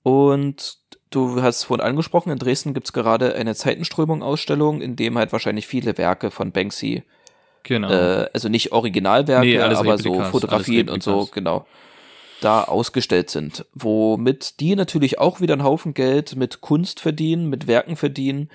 [0.03, 0.77] Und
[1.09, 5.97] du hast vorhin angesprochen, in Dresden gibt's gerade eine Zeitenströmung-Ausstellung, in dem halt wahrscheinlich viele
[5.97, 7.03] Werke von Banksy,
[7.63, 7.89] Genau.
[7.89, 11.67] äh, also nicht Originalwerke, Nee, aber so Fotografien und so, genau,
[12.41, 13.65] da ausgestellt sind.
[13.73, 18.49] Womit die natürlich auch wieder einen Haufen Geld mit Kunst verdienen, mit Werken verdienen,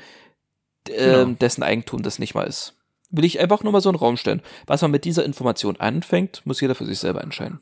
[0.88, 1.37] ähm, Genau.
[1.38, 2.74] dessen Eigentum das nicht mal ist.
[3.11, 4.42] Will ich einfach nur mal so einen Raum stellen.
[4.66, 7.61] Was man mit dieser Information anfängt, muss jeder für sich selber entscheiden.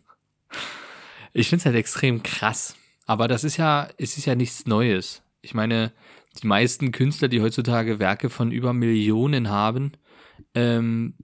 [1.32, 2.76] Ich finde es halt extrem krass.
[3.06, 5.22] Aber das ist ja, es ist ja nichts Neues.
[5.40, 5.92] Ich meine,
[6.42, 9.92] die meisten Künstler, die heutzutage Werke von über Millionen haben,
[10.54, 11.14] ähm,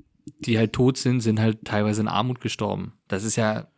[0.40, 2.92] die halt tot sind, sind halt teilweise in Armut gestorben.
[3.08, 3.68] Das ist ja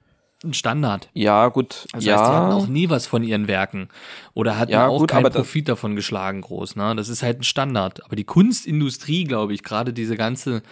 [0.43, 1.11] ein Standard.
[1.13, 1.87] Ja, gut.
[1.93, 3.89] Das ja, heißt, die hatten auch nie was von ihren Werken.
[4.35, 6.77] Oder hatten Ja, auch gut, keinen Profit davon geschlagen groß.
[6.77, 6.97] Ne?
[6.97, 8.05] Das ist halt ein Standard.
[8.05, 10.63] Aber die Kunstindustrie, glaube ich, gerade diese ganze,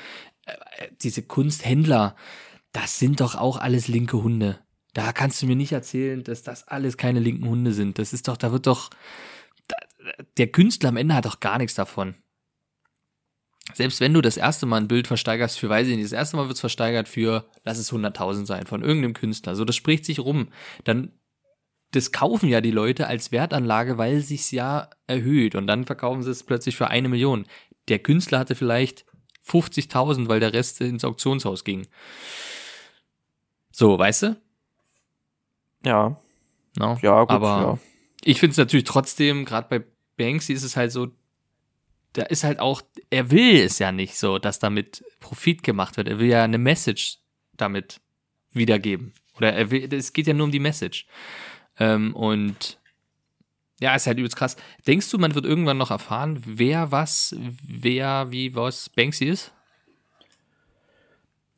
[0.46, 2.16] äh, diese Kunsthändler,
[2.72, 4.58] das sind doch auch alles linke Hunde.
[4.98, 8.00] Da kannst du mir nicht erzählen, dass das alles keine linken Hunde sind.
[8.00, 8.90] Das ist doch, da wird doch,
[9.68, 9.76] da,
[10.36, 12.16] der Künstler am Ende hat doch gar nichts davon.
[13.74, 16.36] Selbst wenn du das erste Mal ein Bild versteigerst für, weiß ich nicht, das erste
[16.36, 19.54] Mal wird es versteigert für, lass es 100.000 sein, von irgendeinem Künstler.
[19.54, 20.48] So, das spricht sich rum.
[20.82, 21.12] Dann,
[21.92, 25.54] das kaufen ja die Leute als Wertanlage, weil sich's ja erhöht.
[25.54, 27.46] Und dann verkaufen sie es plötzlich für eine Million.
[27.86, 29.06] Der Künstler hatte vielleicht
[29.46, 31.86] 50.000, weil der Rest ins Auktionshaus ging.
[33.70, 34.47] So, weißt du?
[35.84, 36.16] Ja,
[36.78, 36.98] No?
[37.02, 37.78] ja, gut, Aber ja.
[38.22, 39.84] ich finde es natürlich trotzdem, gerade bei
[40.16, 41.08] Banksy ist es halt so,
[42.12, 46.08] da ist halt auch, er will es ja nicht so, dass damit Profit gemacht wird.
[46.08, 47.18] Er will ja eine Message
[47.56, 48.00] damit
[48.52, 49.12] wiedergeben.
[49.36, 51.06] Oder er will, es geht ja nur um die Message.
[51.78, 52.78] Ähm, und
[53.80, 54.56] ja, ist halt übelst krass.
[54.86, 59.52] Denkst du, man wird irgendwann noch erfahren, wer was, wer wie was Banksy ist?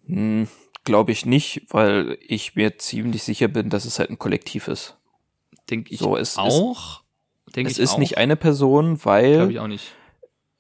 [0.06, 0.48] Hm,
[0.84, 4.96] Glaube ich nicht, weil ich mir ziemlich sicher bin, dass es halt ein Kollektiv ist.
[5.68, 7.02] Denke ich So, es ist- auch.
[7.54, 7.98] Denk es ist auch.
[7.98, 9.92] nicht eine Person, weil Glaube ich auch nicht.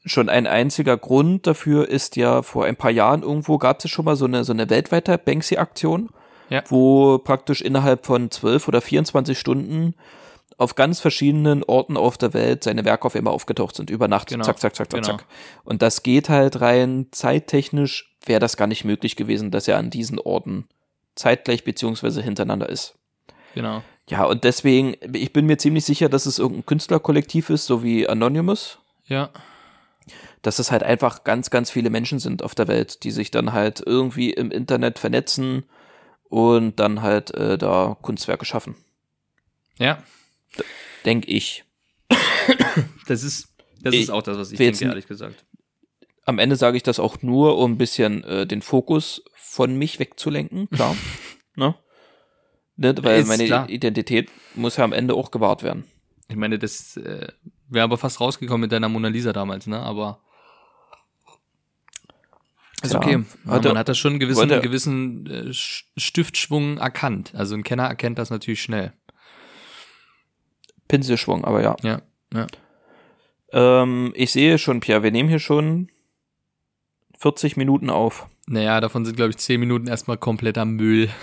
[0.04, 4.04] schon ein einziger Grund dafür ist ja, vor ein paar Jahren irgendwo gab es schon
[4.04, 6.10] mal so eine, so eine weltweite Banksy-Aktion,
[6.48, 6.62] Ja.
[6.68, 9.94] wo praktisch innerhalb von 12 oder 24 Stunden
[10.60, 14.28] auf ganz verschiedenen Orten auf der Welt seine Werke auf einmal aufgetaucht sind, über Nacht,
[14.28, 14.44] Genau.
[14.44, 15.16] zack, zack, zack, zack, Genau.
[15.16, 15.26] zack.
[15.64, 19.88] Und das geht halt rein zeittechnisch, wäre das gar nicht möglich gewesen, dass er an
[19.90, 20.68] diesen Orten
[21.14, 22.94] zeitgleich beziehungsweise hintereinander ist.
[23.54, 23.82] Genau.
[24.08, 28.06] Ja, und deswegen, ich bin mir ziemlich sicher, dass es irgendein Künstlerkollektiv ist, so wie
[28.08, 29.30] Anonymous, Ja.
[30.42, 33.52] dass es halt einfach ganz, ganz viele Menschen sind auf der Welt, die sich dann
[33.52, 35.64] halt irgendwie im Internet vernetzen
[36.28, 38.74] und dann halt äh, da Kunstwerke schaffen.
[39.78, 39.98] Ja.
[41.04, 41.64] Denk ich.
[43.06, 43.48] Das ist,
[43.80, 45.44] das Ich ist auch das, was ich denke, ehrlich gesagt.
[46.26, 49.98] Am Ende sage ich das auch nur, um ein bisschen äh, den Fokus von mich
[49.98, 50.96] wegzulenken, klar.
[51.56, 51.74] ne?
[52.76, 53.68] Ne, weil Ist meine klar.
[53.68, 55.84] Identität muss ja am Ende auch gewahrt werden.
[56.28, 57.28] Ich meine, das äh,
[57.68, 59.80] wäre aber fast rausgekommen mit deiner Mona Lisa damals, ne?
[59.80, 60.22] Aber
[62.82, 63.02] ist Klar.
[63.04, 63.24] okay.
[63.44, 67.34] Ja, man hat da schon einen gewissen, wollte- gewissen äh, Sch- Stiftschwung erkannt.
[67.34, 68.94] Also ein Kenner erkennt das natürlich schnell.
[70.90, 71.76] Pinselschwung, aber ja.
[71.82, 72.46] Ja, ja.
[73.52, 75.90] Ähm, ich sehe schon, Pierre, wir nehmen hier schon
[77.18, 78.26] 40 Minuten auf.
[78.46, 81.08] Naja, davon sind, glaube ich, zehn Minuten erstmal kompletter Müll.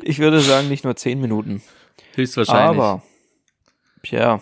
[0.00, 1.62] Ich würde sagen, nicht nur 10 Minuten.
[2.14, 2.80] Höchstwahrscheinlich.
[2.80, 3.02] Aber,
[4.02, 4.40] Pierre,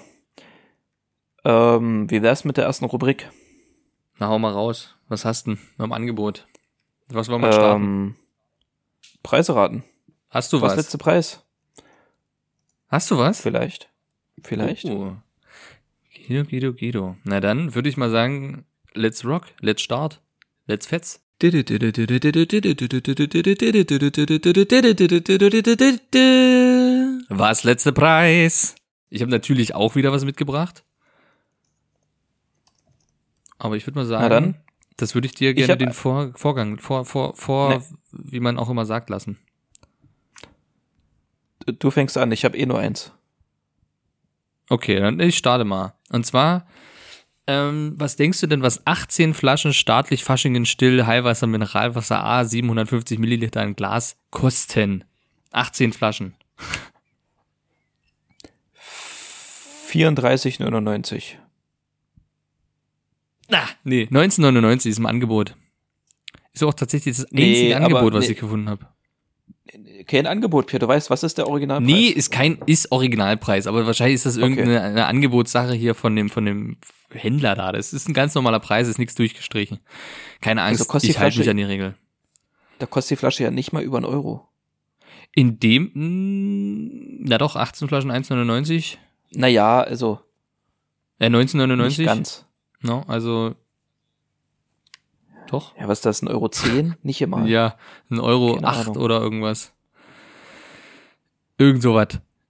[1.44, 3.30] ähm, wie wär's mit der ersten Rubrik?
[4.18, 4.94] Na, hau mal raus.
[5.08, 6.46] Was hast du denn im Angebot?
[7.08, 7.82] Was wollen wir starten?
[7.82, 8.14] Ähm,
[9.22, 9.84] Preise raten.
[10.30, 10.76] Hast du Was was?
[10.76, 11.43] letzte Preis?
[12.94, 13.40] Hast du was?
[13.40, 13.90] Vielleicht.
[14.44, 14.84] Vielleicht.
[14.84, 15.16] Oh.
[16.14, 17.16] Guido, Guido, Guido.
[17.24, 20.20] Na dann würde ich mal sagen, let's rock, let's start,
[20.68, 21.20] let's fetz.
[27.28, 28.76] Was letzte Preis?
[29.10, 30.84] Ich habe natürlich auch wieder was mitgebracht.
[33.58, 34.56] Aber ich würde mal sagen,
[34.98, 37.84] das würde ich dir gerne hab- den vor, Vorgang, vor, vor, vor, Nee.
[38.12, 39.38] wie man auch immer sagt, lassen.
[41.66, 43.12] Du fängst an, ich habe eh nur eins.
[44.68, 45.94] Okay, dann ich starte mal.
[46.10, 46.66] Und zwar,
[47.46, 53.18] ähm, was denkst du denn, was 18 Flaschen staatlich Faschingen still Heilwasser Mineralwasser A 750
[53.18, 55.04] Milliliter in Glas kosten?
[55.52, 56.34] 18 Flaschen.
[59.88, 61.36] 34,99.
[63.48, 65.54] Na, nee, 1999 ist im Angebot.
[66.52, 68.32] Ist auch tatsächlich das Nee, einzige aber- Angebot, was nee.
[68.32, 68.86] ich gefunden habe.
[70.06, 70.80] Kein Angebot, Pierre.
[70.80, 71.86] Du weißt, was ist der Originalpreis?
[71.90, 76.28] Nee, ist kein, ist Originalpreis, aber wahrscheinlich ist das irgendeine eine Angebotssache hier von dem,
[76.28, 76.76] von dem
[77.10, 77.72] Händler da.
[77.72, 79.80] Das ist ein ganz normaler Preis, ist nichts durchgestrichen.
[80.42, 81.94] Keine Angst, Also kostet die ich halte mich an die Regel.
[82.78, 84.46] Da kostet die Flasche ja nicht mal über einen Euro.
[85.34, 88.98] In dem, mh, na doch, 18 Flaschen 1,99.
[89.34, 90.20] Naja, also
[91.18, 91.84] Äh, 19,99.
[91.86, 92.44] nicht ganz.
[92.82, 93.54] No, also,
[95.48, 95.76] doch.
[95.78, 96.96] Ja, was ist das, ein Euro 10?
[97.02, 97.44] Nicht immer.
[97.46, 97.76] Ja,
[98.10, 98.96] ein Euro Keine 8 Ahnung.
[98.98, 99.72] oder irgendwas.
[101.58, 102.08] Irgend sowas.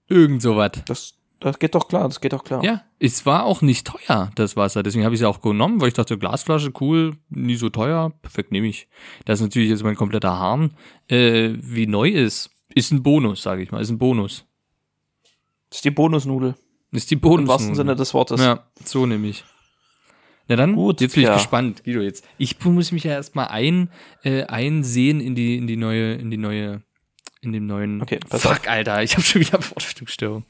[0.08, 0.72] Irgend sowas.
[0.86, 2.64] Das, das geht doch klar, das geht doch klar.
[2.64, 4.82] Ja, es war auch nicht teuer, das Wasser.
[4.82, 8.12] Deswegen habe ich es ja auch genommen, weil ich dachte, Glasflasche, cool, nie so teuer,
[8.22, 8.88] perfekt nehme ich.
[9.24, 10.74] Das ist natürlich jetzt mein kompletter Hahn.
[11.08, 14.46] Äh, wie neu ist, ist ein Bonus, sage ich mal, ist ein Bonus.
[15.68, 16.54] Das ist die Bonusnudel.
[16.92, 17.48] Ist die Im Bonus.
[17.48, 18.40] wahrsten Sinne des Wortes.
[18.40, 19.44] Ja, so nämlich.
[20.46, 21.34] Na dann, Gut, jetzt bin ich ja.
[21.36, 22.24] gespannt, Guido, jetzt.
[22.36, 23.90] Ich muss mich ja erstmal ein,
[24.24, 26.82] äh, einsehen in die, in die neue, in die neue,
[27.40, 28.02] in dem neuen.
[28.02, 30.44] Okay, Fuck, Alter, ich habe schon wieder Wortbestimmungsstörung.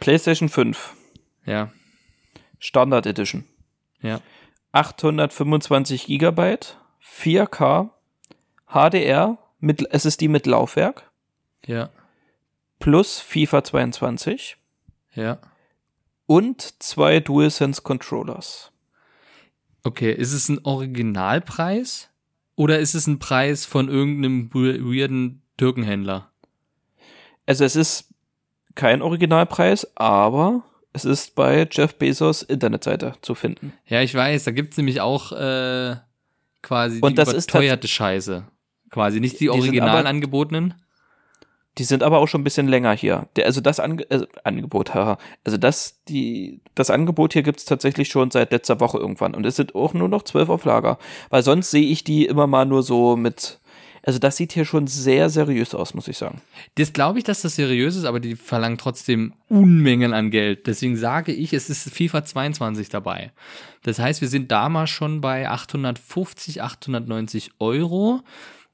[0.00, 0.94] PlayStation 5,
[1.44, 1.70] Ja,
[2.58, 3.44] Standard Edition.
[4.02, 4.20] ja.
[4.74, 7.90] 825 Gigabyte, 4K,
[8.66, 11.10] HDR, mit SSD mit Laufwerk,
[11.66, 11.90] Ja,
[12.78, 14.56] plus FIFA 22
[15.14, 15.38] ja.
[16.32, 18.72] Und zwei DualSense Controllers.
[19.84, 22.08] Okay, ist es ein Originalpreis
[22.54, 26.30] oder ist es ein Preis von irgendeinem we- weirden Türkenhändler?
[27.46, 28.14] Also es ist
[28.74, 30.62] kein Originalpreis, aber
[30.94, 33.72] es ist bei Jeff Bezos Internetseite zu finden.
[33.86, 35.96] Ja, ich weiß, da gibt's nämlich auch äh,
[36.62, 38.46] quasi Und die das ist überteuerte Scheiße.
[38.90, 40.74] Quasi nicht die Die original angebotenen.
[41.78, 43.28] Die sind aber auch schon ein bisschen länger hier.
[43.36, 45.16] Der, also das Ange also Angebot, haha.
[45.44, 49.34] Also das, die, das Angebot hier gibt's tatsächlich schon seit letzter Woche irgendwann.
[49.34, 50.98] Und es sind auch nur noch zwölf auf Lager.
[51.30, 53.58] Weil sonst sehe ich die immer mal nur so mit.
[54.04, 56.42] Also das sieht hier schon sehr seriös aus, muss ich sagen.
[56.74, 60.66] Das glaube ich, dass das seriös ist, aber die verlangen trotzdem Unmengen an Geld.
[60.66, 63.30] Deswegen sage ich, es ist FIFA 22 dabei.
[63.84, 68.22] Das heißt, wir sind damals schon bei 850, 890 Euro.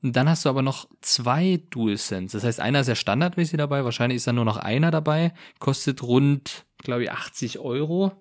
[0.02, 2.36] Und dann hast du aber noch zwei DualSense.
[2.36, 3.84] Das heißt, einer ist ja standardmäßig dabei.
[3.84, 5.32] Wahrscheinlich ist da nur noch einer dabei.
[5.58, 8.12] Kostet rund, glaube ich, 80 Euro.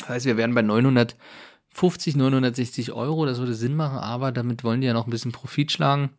[0.00, 3.26] Das heißt, wir wären bei 950, 960 Euro.
[3.26, 6.10] Das würde Sinn machen, aber damit wollen die ja noch ein bisschen Profit schlagen.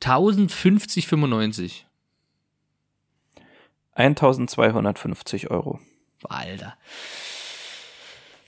[0.00, 1.82] 1050,95.
[3.94, 5.80] 1250 Euro.
[6.24, 6.76] Alter.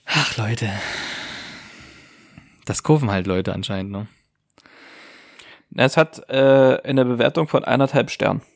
[0.05, 0.71] Ach, Leute.
[2.69, 4.09] Das kaufen halt Leute anscheinend, ne?
[5.75, 8.43] Es hat äh, eine Bewertung von eineinhalb Sternen.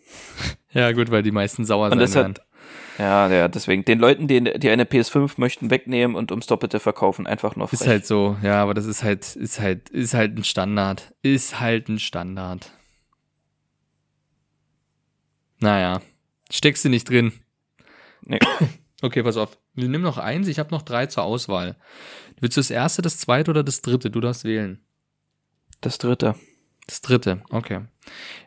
[0.74, 2.34] Ja, gut, weil die meisten sauer Und sein werden.
[2.96, 3.84] ja, ja, deswegen.
[3.84, 7.82] Den Leuten, die, die eine PS5 möchten, wegnehmen und ums Doppelte verkaufen, einfach nur frech.
[7.82, 11.12] Ist halt so, ja, aber das ist halt, ist halt, ist halt ein Standard.
[11.20, 12.72] Ist halt ein Standard.
[15.60, 16.00] Naja.
[16.50, 17.32] Steckst du nicht drin.
[18.22, 18.38] Nee.
[19.02, 19.58] Okay, pass auf.
[19.74, 21.76] Wir nehmen noch eins, ich habe noch drei zur Auswahl.
[22.40, 24.10] Willst du das erste, das zweite oder das dritte?
[24.10, 24.84] Du darfst wählen.
[25.80, 26.34] Das dritte.
[26.86, 27.82] Das dritte, okay.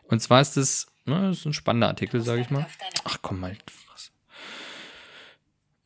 [0.08, 2.66] Und zwar ist das, na, das ist ein spannender Artikel, sage ich mal.
[3.04, 3.56] Ach komm mal.
[3.92, 4.12] Was.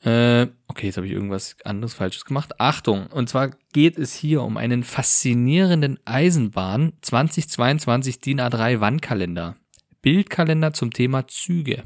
[0.04, 2.60] Äh, okay, jetzt habe ich irgendwas anderes Falsches gemacht.
[2.60, 9.56] Achtung, und zwar geht es hier um einen faszinierenden Eisenbahn 2022 DIN A3 Wandkalender.
[10.02, 11.84] Bildkalender zum Thema Züge.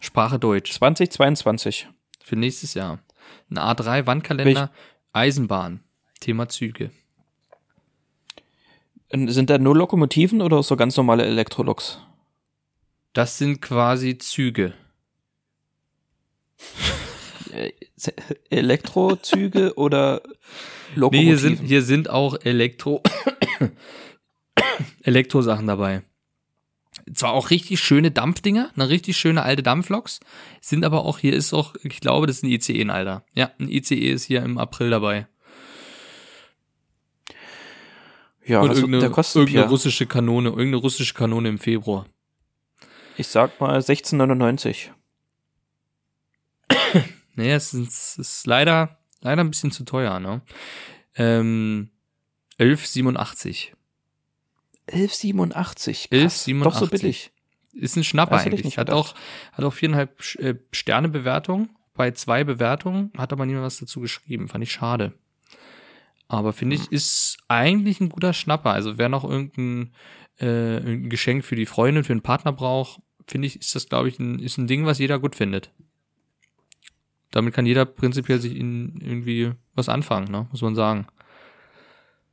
[0.00, 1.88] Sprache Deutsch 2022.
[2.22, 3.00] für nächstes Jahr.
[3.50, 4.70] Ein A3 Wandkalender
[5.12, 5.80] Eisenbahn.
[6.20, 6.90] Thema Züge.
[9.12, 12.00] Sind da nur Lokomotiven oder so ganz normale Elektroloks?
[13.12, 14.74] Das sind quasi Züge.
[17.52, 17.72] Äh,
[18.50, 21.26] Elektrozüge oder Nee, Lokomotiven?
[21.26, 23.02] hier sind, hier sind auch Elektro,
[25.02, 26.02] Elektrosachen dabei.
[27.14, 30.20] Zwar auch richtig schöne Dampfdinger, eine richtig schöne alte Dampfloks,
[30.60, 33.24] sind aber auch, hier ist auch, ich glaube, das ist ein ICE, ein Alter.
[33.34, 35.26] Ja, ein ICE ist hier im April dabei.
[38.44, 42.06] ja, Und was, irgendeine, der kostet irgendeine russische Kanone, irgendeine russische Kanone im Februar.
[43.16, 44.92] Ich sag mal 1699.
[47.36, 50.42] Nee, es ist, es ist leider, leider ein bisschen zu teuer, ne?
[51.14, 51.90] Ähm,
[52.58, 53.68] 11,87.
[54.90, 56.08] 11,87.
[56.10, 56.62] Krass, 11,87.
[56.64, 57.32] Doch so billig.
[57.72, 58.64] Ist ein Schnapper Das eigentlich.
[58.64, 59.14] nicht Hat auch,
[59.52, 64.48] hat auch viereinhalb äh, Sterne Bewertung bei zwei Bewertungen, hat aber niemand was dazu geschrieben.
[64.48, 65.12] Fand ich schade.
[66.28, 66.82] Aber finde Hm.
[66.82, 68.70] ich, ist eigentlich ein guter Schnapper.
[68.70, 69.92] Also wer noch irgendein,
[70.40, 74.08] äh, irgendein Geschenk für die Freundin, für den Partner braucht, finde ich, ist das, glaube
[74.08, 75.72] ich, ein, ist ein Ding, was jeder gut findet.
[77.30, 80.48] Damit kann jeder prinzipiell sich in irgendwie was anfangen, ne?
[80.50, 81.06] muss man sagen.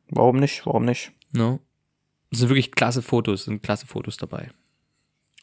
[0.09, 0.65] Warum nicht?
[0.65, 1.11] Warum nicht?
[1.33, 1.59] Ne?
[2.29, 4.51] Das sind wirklich klasse Fotos, sind klasse Fotos dabei.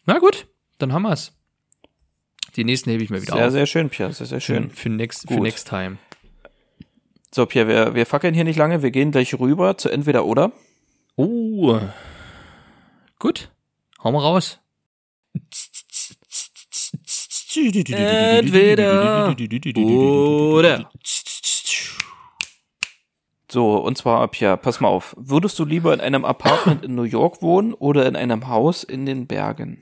[0.07, 0.47] Na gut,
[0.79, 1.33] dann haben wir's.
[2.57, 3.53] Die nächsten hebe ich mir wieder Sehr, auf.
[3.53, 4.13] sehr schön, Pierre.
[4.13, 4.71] Sehr, sehr für, schön.
[4.71, 5.99] für, next, für next time.
[7.33, 8.83] So, Pierre, wir, wir fackeln hier nicht lange.
[8.83, 10.53] Wir gehen gleich rüber zu entweder oder.
[11.17, 11.81] Oh.
[13.19, 13.51] Gut.
[14.03, 14.61] Hau mal raus.
[17.57, 19.25] Entweder
[19.77, 20.91] oder.
[23.55, 25.15] So, und zwar, Pierre, pass mal auf.
[25.17, 29.07] Würdest du lieber in einem Apartment in New York wohnen oder in einem Haus in
[29.07, 29.81] den Bergen?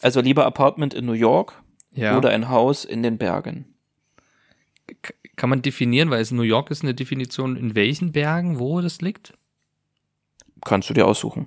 [0.00, 1.62] Also lieber Apartment in New York
[1.92, 2.18] Ja.
[2.18, 3.72] oder ein Haus in den Bergen?
[5.36, 9.00] Kann man definieren, weil es New York ist eine Definition, in welchen Bergen, wo das
[9.00, 9.32] liegt?
[10.64, 11.46] Kannst du dir aussuchen.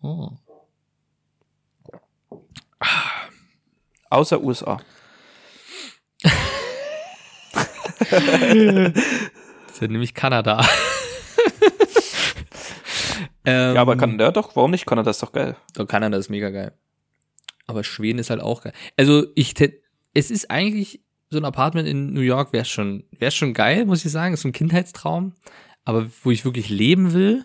[0.00, 0.30] Oh.
[4.08, 4.78] Außer USA.
[8.10, 10.64] Das ist ja nämlich Kanada.
[13.44, 14.86] ähm, Ja, aber kann, ja doch, warum nicht?
[14.86, 15.56] Kanada ist doch geil.
[15.74, 16.72] Doch, Kanada ist mega geil.
[17.66, 18.72] Aber Schweden ist halt auch geil.
[18.96, 19.80] Also ich, tät-
[20.14, 21.00] es ist eigentlich
[21.30, 24.34] so ein Apartment in New York wäre schon, wäre schon geil, muss ich sagen.
[24.34, 25.34] Ist so ein Kindheitstraum.
[25.84, 27.44] Aber wo ich wirklich leben will,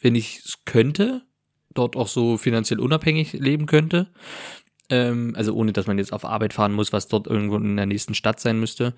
[0.00, 1.22] wenn ich es könnte,
[1.74, 4.10] dort auch so finanziell unabhängig leben könnte,
[4.90, 7.86] ähm, also ohne, dass man jetzt auf Arbeit fahren muss, was dort irgendwo in der
[7.86, 8.94] nächsten Stadt sein müsste,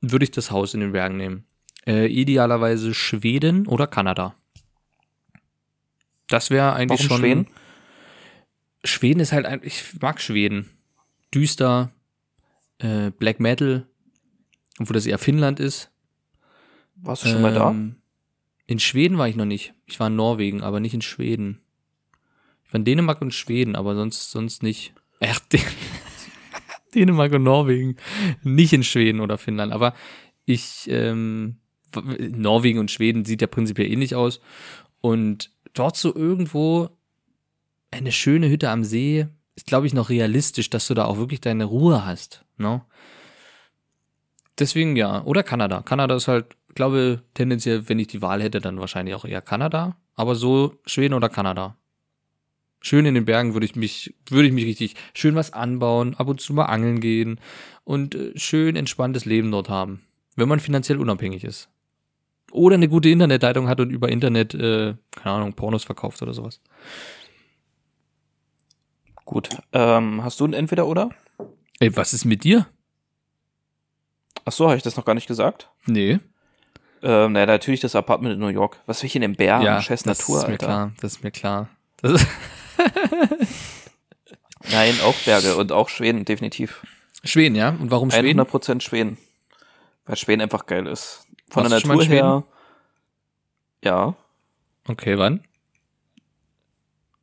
[0.00, 1.44] würde ich das Haus in den Bergen nehmen.
[1.86, 4.34] Äh, idealerweise Schweden oder Kanada.
[6.28, 7.18] Das wäre eigentlich Warum schon.
[7.18, 7.46] Schweden?
[8.84, 10.70] Schweden ist halt ein, ich mag Schweden.
[11.34, 11.90] Düster,
[12.78, 13.86] äh, Black Metal,
[14.78, 15.90] obwohl das eher Finnland ist.
[16.96, 17.70] Warst du schon mal da?
[17.70, 17.96] Ähm,
[18.66, 19.74] In Schweden war ich noch nicht.
[19.86, 21.60] Ich war in Norwegen, aber nicht in Schweden.
[22.64, 24.94] Ich war in Dänemark und Schweden, aber sonst, sonst nicht.
[25.20, 25.60] Ach, Dän
[26.94, 27.96] Dänemark und Norwegen.
[28.42, 29.94] Nicht in Schweden oder Finnland, aber
[30.44, 31.60] ich, ähm,
[32.18, 34.40] Norwegen und Schweden sieht ja prinzipiell ähnlich aus.
[35.00, 36.90] Und dort so irgendwo
[37.90, 41.40] eine schöne Hütte am See ist, glaube ich, noch realistisch, dass du da auch wirklich
[41.40, 42.44] deine Ruhe hast.
[42.56, 42.82] Ne?
[44.58, 45.24] Deswegen ja.
[45.24, 45.82] Oder Kanada.
[45.82, 49.96] Kanada ist halt, glaube tendenziell, wenn ich die Wahl hätte, dann wahrscheinlich auch eher Kanada.
[50.14, 51.76] Aber so Schweden oder Kanada.
[52.80, 56.28] Schön in den Bergen würde ich mich, würde ich mich richtig schön was anbauen, ab
[56.28, 57.38] und zu mal angeln gehen
[57.84, 60.00] und äh, schön entspanntes Leben dort haben.
[60.36, 61.68] Wenn man finanziell unabhängig ist.
[62.52, 66.60] Oder eine gute Internetleitung hat und über Internet, äh, keine Ahnung, Pornos verkauft oder sowas.
[69.24, 69.50] Gut.
[69.72, 71.10] Ähm, hast du ein Entweder oder?
[71.78, 72.66] Ey, was ist mit dir?
[74.44, 75.70] Ach so, habe ich das noch gar nicht gesagt?
[75.86, 76.18] Nee.
[77.02, 78.80] Ähm, naja, natürlich das Apartment in New York.
[78.86, 79.64] Was will ich in den Bergen?
[79.64, 80.66] ja, Scheiß das Natur, ist mir Alter.
[80.66, 80.92] klar.
[81.00, 81.68] Das ist mir klar.
[81.98, 82.26] Das ist
[84.70, 86.82] Nein, auch Berge und auch Schweden, definitiv.
[87.24, 87.70] Schweden, ja?
[87.70, 88.40] Und warum Schweden?
[88.40, 89.18] 100% Schweden.
[90.06, 91.26] Weil Schweden einfach geil ist.
[91.48, 92.44] Von Warst der Natur her.
[93.84, 94.14] Ja,
[94.88, 95.44] Okay, wann?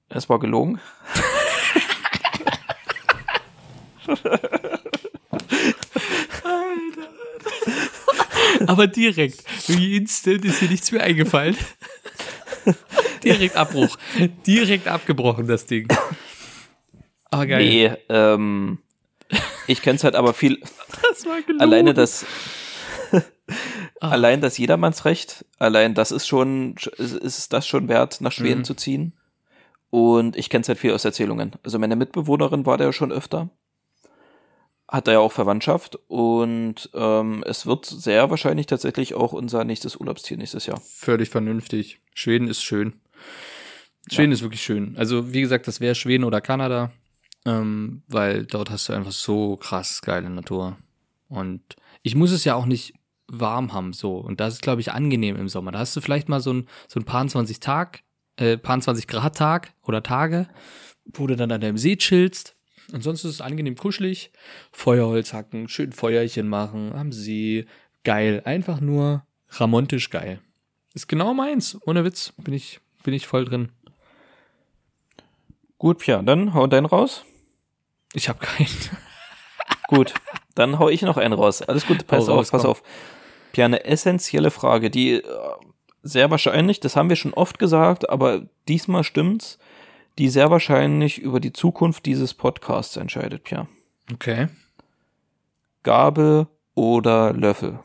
[0.09, 0.79] es war gelogen.
[8.67, 9.43] Aber direkt.
[9.67, 11.57] Wie instant ist dir nichts mehr eingefallen.
[13.33, 13.97] direkt Abbruch.
[14.45, 15.87] Direkt abgebrochen, das Ding.
[17.29, 17.63] Aber geil.
[17.65, 18.79] Nee, ähm,
[19.67, 20.59] ich kenn's halt aber viel,
[21.09, 21.61] Das war gelogen.
[21.61, 22.25] alleine das,
[23.99, 24.09] Ah.
[24.09, 28.65] allein das Jedermannsrecht, allein das ist schon, ist, ist das schon wert, nach Schweden Mhm.
[28.65, 29.13] zu ziehen.
[29.89, 31.53] Und ich kenn's halt viel aus Erzählungen.
[31.63, 33.49] Also meine Mitbewohnerin war da ja schon öfter.
[34.89, 39.95] Hat da ja auch Verwandtschaft und ähm, es wird sehr wahrscheinlich tatsächlich auch unser nächstes
[39.97, 40.79] Urlaubsziel nächstes Jahr.
[40.81, 41.99] Völlig vernünftig.
[42.13, 42.93] Schweden ist schön.
[44.11, 44.95] Schweden ist wirklich schön.
[44.97, 46.91] Also, wie gesagt, das wäre Schweden oder Kanada,
[47.45, 50.77] ähm, weil dort hast du einfach so krass geile Natur.
[51.27, 51.61] Und
[52.03, 52.93] ich muss es ja auch nicht
[53.27, 54.17] warm haben, so.
[54.17, 55.71] Und das ist, glaube ich, angenehm im Sommer.
[55.71, 58.03] Da hast du vielleicht mal so ein, so ein paar 20 Tag,
[58.37, 60.47] äh, paar 20 Grad Tag oder Tage,
[61.13, 62.55] wo du dann an deinem See chillst.
[62.93, 64.31] Ansonsten ist es angenehm kuschelig.
[64.71, 67.65] Feuerholz hacken, schön Feuerchen machen, am See.
[68.03, 68.41] Geil.
[68.45, 70.39] Einfach nur ramontisch geil.
[70.93, 71.77] Ist genau meins.
[71.85, 72.33] Ohne Witz.
[72.37, 73.71] Bin ich, bin ich voll drin.
[75.77, 77.23] Gut, Pia, dann hau deinen raus.
[78.11, 78.67] Ich habe keinen.
[79.87, 80.13] Gut,
[80.55, 81.61] dann hau ich noch einen raus.
[81.61, 82.71] Alles gut, pass Hau auf, raus, pass komm.
[82.71, 82.83] auf.
[83.53, 85.23] Pia, eine essentielle Frage, die äh,
[86.03, 89.57] sehr wahrscheinlich, das haben wir schon oft gesagt, aber diesmal stimmt's,
[90.17, 93.69] die sehr wahrscheinlich über die Zukunft dieses Podcasts entscheidet, Pia.
[94.11, 94.49] Okay.
[95.83, 97.79] Gabel oder Löffel?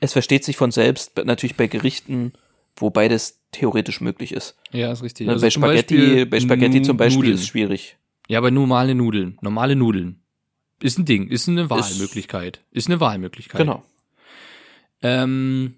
[0.00, 2.32] Es versteht sich von selbst, natürlich bei Gerichten,
[2.76, 4.56] wo beides theoretisch möglich ist.
[4.72, 5.26] Ja, ist richtig.
[5.26, 7.34] Ne, Also bei Spaghetti, Beispiel bei Spaghetti zum Beispiel Nudeln.
[7.34, 7.96] ist es schwierig.
[8.28, 9.38] Ja, aber normale Nudeln.
[9.42, 10.20] Normale Nudeln.
[10.82, 12.60] Ist ein Ding, ist eine Wahlmöglichkeit.
[12.70, 13.58] Ist eine Wahlmöglichkeit.
[13.60, 13.84] Genau.
[15.02, 15.74] Ähm,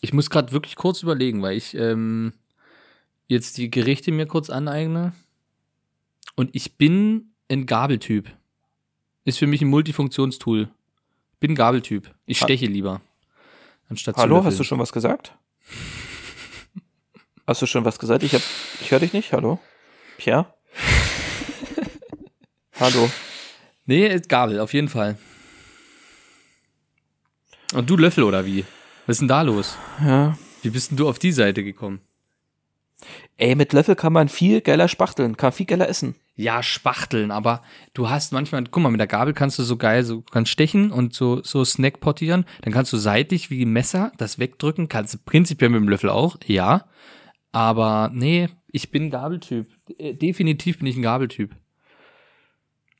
[0.00, 2.32] ich muss gerade wirklich kurz überlegen, weil ich ähm,
[3.28, 5.12] jetzt die Gerichte mir kurz aneigne.
[6.34, 8.30] Und ich bin ein Gabeltyp.
[9.24, 10.68] Ist für mich ein Multifunktionstool.
[11.40, 12.14] Bin Gabeltyp.
[12.26, 13.00] Ich steche lieber.
[13.88, 14.52] Anstatt Hallo, löffeln.
[14.52, 15.34] hast du schon was gesagt?
[17.46, 18.22] Hast du schon was gesagt?
[18.22, 18.42] Ich hab,
[18.80, 19.32] ich höre dich nicht.
[19.32, 19.58] Hallo?
[20.18, 20.54] Pierre?
[22.78, 23.10] Hallo?
[23.86, 25.18] Nee, ist Gabel, auf jeden Fall.
[27.74, 28.64] Und du Löffel oder wie?
[29.06, 29.76] Was ist denn da los?
[30.00, 30.38] Ja.
[30.62, 32.00] Wie bist denn du auf die Seite gekommen?
[33.40, 36.14] Ey, mit Löffel kann man viel geiler spachteln, kann viel geiler essen.
[36.36, 37.62] Ja, spachteln, aber
[37.94, 40.90] du hast manchmal, guck mal, mit der Gabel kannst du so geil, so kannst stechen
[40.90, 42.44] und so, so Snack pottieren.
[42.60, 44.90] Dann kannst du seitlich wie Messer das wegdrücken.
[44.90, 46.84] Kannst du prinzipiell mit dem Löffel auch, ja.
[47.50, 49.68] Aber nee, ich bin Gabeltyp.
[49.96, 51.56] Äh, Definitiv bin ich ein Gabeltyp.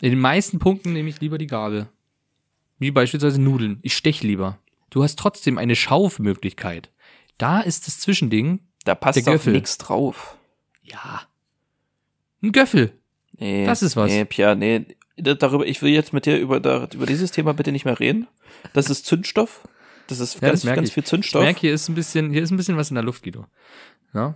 [0.01, 1.91] In den meisten Punkten nehme ich lieber die Gabel.
[2.79, 3.79] Wie beispielsweise Nudeln.
[3.83, 4.59] Ich stech lieber.
[4.89, 6.89] Du hast trotzdem eine Schaufmöglichkeit.
[7.37, 10.37] Da ist das Zwischending, Da passt doch nichts drauf.
[10.83, 11.23] ja.
[12.43, 12.99] Ein Göffel.
[13.39, 14.11] Nee, Das ist was.
[14.11, 14.87] Nee, Pierre, nee.
[15.19, 18.01] Da- Darüber, ich will jetzt mit dir über, da, über dieses Thema bitte nicht mehr
[18.01, 18.27] reden.
[18.73, 19.69] Das ist Zündstoff.
[20.07, 20.95] Das ist Ja, ganz, das ganz ich.
[20.95, 21.43] viel Ich Zündstoff.
[21.43, 23.45] merke, hier ist ein bisschen, hier ist ein bisschen was in der Luft, Guido.
[24.15, 24.35] Ja?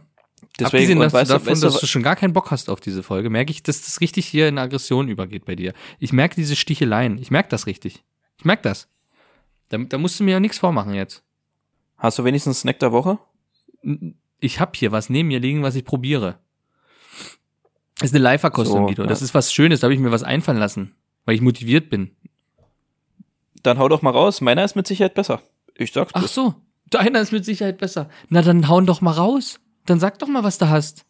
[0.58, 2.68] Deswegen, Abgesehen dass, weißt, du- davon, weißt du, dass du schon gar keinen Bock hast
[2.68, 5.72] auf diese Folge, merke ich, dass das richtig hier in Aggression übergeht bei dir.
[5.98, 7.16] Ich merke diese Sticheleien.
[7.16, 8.04] Ich merke das richtig.
[8.38, 8.88] Ich merke das.
[9.70, 11.22] Da, da musst du mir ja nichts vormachen jetzt.
[11.96, 13.18] hast du wenigstens Snack der Woche?
[14.44, 16.38] Ich habe hier was neben mir liegen, was ich probiere.
[17.98, 19.02] Das ist eine Live-Verkostung, So, Guido.
[19.04, 19.08] ja.
[19.08, 22.14] Das ist was Schönes, da habe ich mir was einfallen lassen, weil ich motiviert bin.
[23.62, 24.42] Dann hau doch mal raus.
[24.42, 25.40] Meiner ist mit Sicherheit besser.
[25.76, 26.20] Ich sag's dir.
[26.22, 26.54] Ach so,
[26.90, 28.10] deiner ist mit Sicherheit besser.
[28.28, 29.60] Na, dann hauen doch mal raus.
[29.86, 31.06] Dann sag doch mal, was du hast.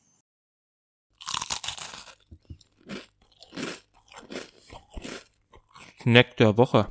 [6.02, 6.90] Snack der Woche.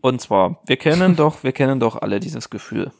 [0.00, 2.92] Und zwar, wir kennen doch, wir kennen doch alle dieses Gefühl.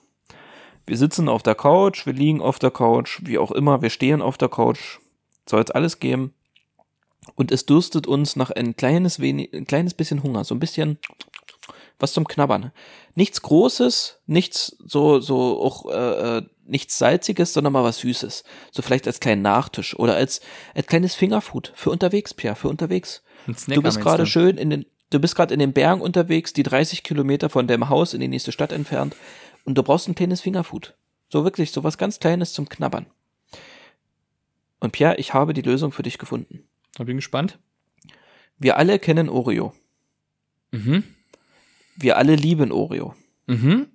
[0.87, 4.20] Wir sitzen auf der Couch, wir liegen auf der Couch, wie auch immer, wir stehen
[4.20, 4.99] auf der Couch,
[5.49, 6.35] soll es alles geben.
[7.37, 10.99] Und es dürstet uns nach ein kleines, wenig, ein kleines bisschen Hunger, so ein bisschen
[11.99, 12.70] was zum Knabbern.
[13.14, 18.45] Nichts Großes, nichts so, so auch äh, äh, nichts Salziges, sondern mal was Süßes.
[18.72, 20.41] So vielleicht als kleinen Nachtisch oder als,
[20.74, 23.22] als kleines Fingerfood für unterwegs, Pierre, für unterwegs.
[23.68, 27.05] Du bist gerade schön in den, du bist gerade in den Bergen unterwegs, die 30
[27.05, 29.14] Kilometer von deinem Haus in die nächste Stadt entfernt
[29.65, 30.97] und du brauchst ein kleines Fingerfood.
[31.29, 33.07] So wirklich, so was ganz Kleines zum Knabbern.
[34.81, 36.69] Und Pierre, ich habe die Lösung für dich gefunden.
[36.95, 37.59] Da bin ich gespannt.
[38.59, 39.73] Wir alle kennen Oreo.
[40.71, 41.05] Mhm.
[41.97, 43.15] Wir alle lieben Oreo.
[43.47, 43.89] Mhm.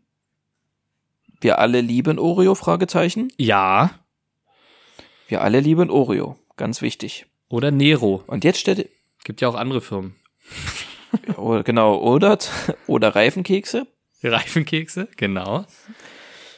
[1.42, 2.56] Wir alle lieben Oreo?
[2.56, 3.32] Fragezeichen.
[3.38, 3.92] Ja.
[5.28, 6.38] Wir alle lieben Oreo.
[6.58, 7.28] Ganz wichtig.
[7.48, 8.24] Oder Nero.
[8.28, 8.90] Und jetzt stellt,
[9.24, 10.16] Gibt ja auch andere Firmen.
[11.38, 12.38] oh, genau, oder,
[12.88, 13.88] oder Reifenkekse.
[14.24, 15.66] Reifenkekse, genau.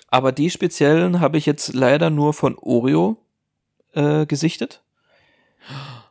[0.08, 3.18] Aber die speziellen habe ich jetzt leider nur von Oreo
[3.94, 4.82] äh, gesichtet.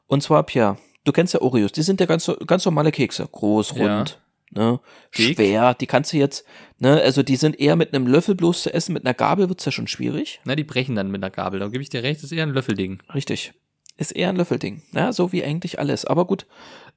[0.07, 3.29] Und zwar, Pierre, du kennst ja Oreos, die sind ja ganz, ganz normale Kekse.
[3.31, 3.99] Groß, Ja.
[3.99, 4.21] rund,
[4.51, 4.81] ne?
[5.17, 5.37] Dick.
[5.37, 6.45] Schwer, die kannst du jetzt,
[6.79, 9.65] ne, also die sind eher mit einem Löffel bloß zu essen, mit einer Gabel wird's
[9.65, 10.41] ja schon schwierig.
[10.45, 11.61] Na, die brechen dann mit einer Gabel.
[11.61, 13.03] Da gebe ich dir recht, das ist eher ein Löffelding.
[13.15, 13.53] Richtig.
[13.97, 14.83] Ist eher ein Löffelding.
[14.93, 16.05] Ja, so wie eigentlich alles.
[16.07, 16.47] Aber gut.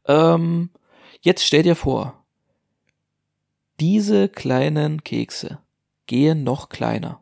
[0.08, 0.70] Ähm,
[1.22, 2.23] jetzt stell dir vor,
[3.80, 5.60] diese kleinen Kekse
[6.06, 7.22] gehen noch kleiner.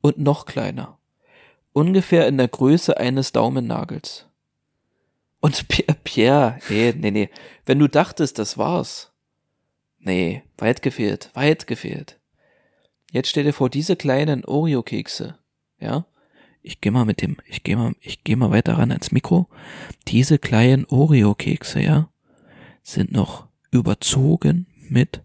[0.00, 0.98] Und noch kleiner.
[1.72, 4.26] Ungefähr in der Größe eines Daumennagels.
[5.40, 7.30] Und Pierre, Pierre, nee, nee, nee.
[7.66, 9.12] Wenn du dachtest, das war's.
[9.98, 12.18] Nee, weit gefehlt, weit gefehlt.
[13.10, 15.38] Jetzt stell dir vor, diese kleinen Oreo-Kekse,
[15.80, 16.06] ja,
[16.62, 19.48] ich gehe mal mit dem, ich gehe mal, ich gehe mal weiter ran ans Mikro.
[20.06, 22.10] Diese kleinen Oreo-Kekse, ja,
[22.82, 25.22] sind noch überzogen mit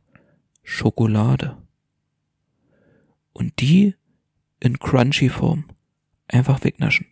[0.64, 1.58] Schokolade.
[3.34, 3.96] Und die
[4.60, 5.66] in crunchy Form
[6.28, 7.08] einfach wegnaschen.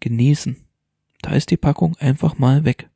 [0.00, 0.56] Genießen.
[1.22, 2.88] Da ist die Packung einfach mal weg.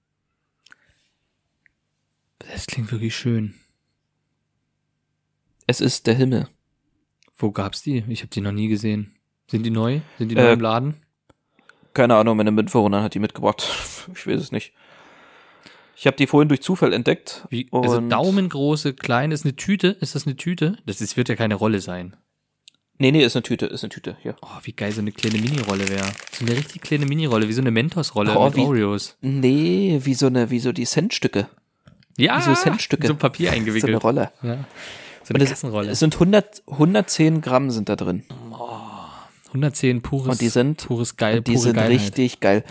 [2.39, 3.55] Das klingt wirklich schön.
[5.67, 6.49] Es ist der Himmel.
[7.37, 8.05] Wo gab's die?
[8.09, 9.15] Ich habe die noch nie gesehen.
[9.51, 10.01] Sind die neu?
[10.19, 10.95] Sind die Äh, neu im Laden?
[11.95, 13.67] Keine Ahnung, meine Mitbewohnerin hat die mitgebracht.
[14.15, 14.73] Ich weiß es nicht.
[15.99, 17.47] Ich habe die vorhin durch Zufall entdeckt.
[17.51, 19.89] Wie, also und- daumengroße, kleine, ist eine Tüte?
[20.01, 20.77] Ist das eine Tüte?
[20.87, 22.17] Das ist, wird ja keine Rolle sein.
[23.01, 24.17] Nee, nee, ist eine Tüte, ist eine Tüte.
[24.23, 24.35] Hier.
[24.43, 26.07] Oh, wie geil so eine kleine Mini-Rolle wäre.
[26.33, 29.17] So eine richtig kleine Mini-Rolle, wie so eine Mentos-Rolle Oh, mit wie- Oreos.
[29.21, 31.49] Nee, wie so eine, wie so die Centstücke.
[32.17, 33.07] Ja, wie so Centstücke.
[33.07, 34.03] So Papier So eine eingewickelt.
[34.05, 34.33] Rolle.
[34.43, 34.65] ja.
[35.25, 35.91] So Und eine es, Kassenrolle.
[35.91, 38.25] es sind 100, 110 Gramm sind da drin.
[39.53, 41.91] 110 pures, Und die sind- pures Geil, Die pure sind Geilheit.
[41.93, 42.65] richtig geil.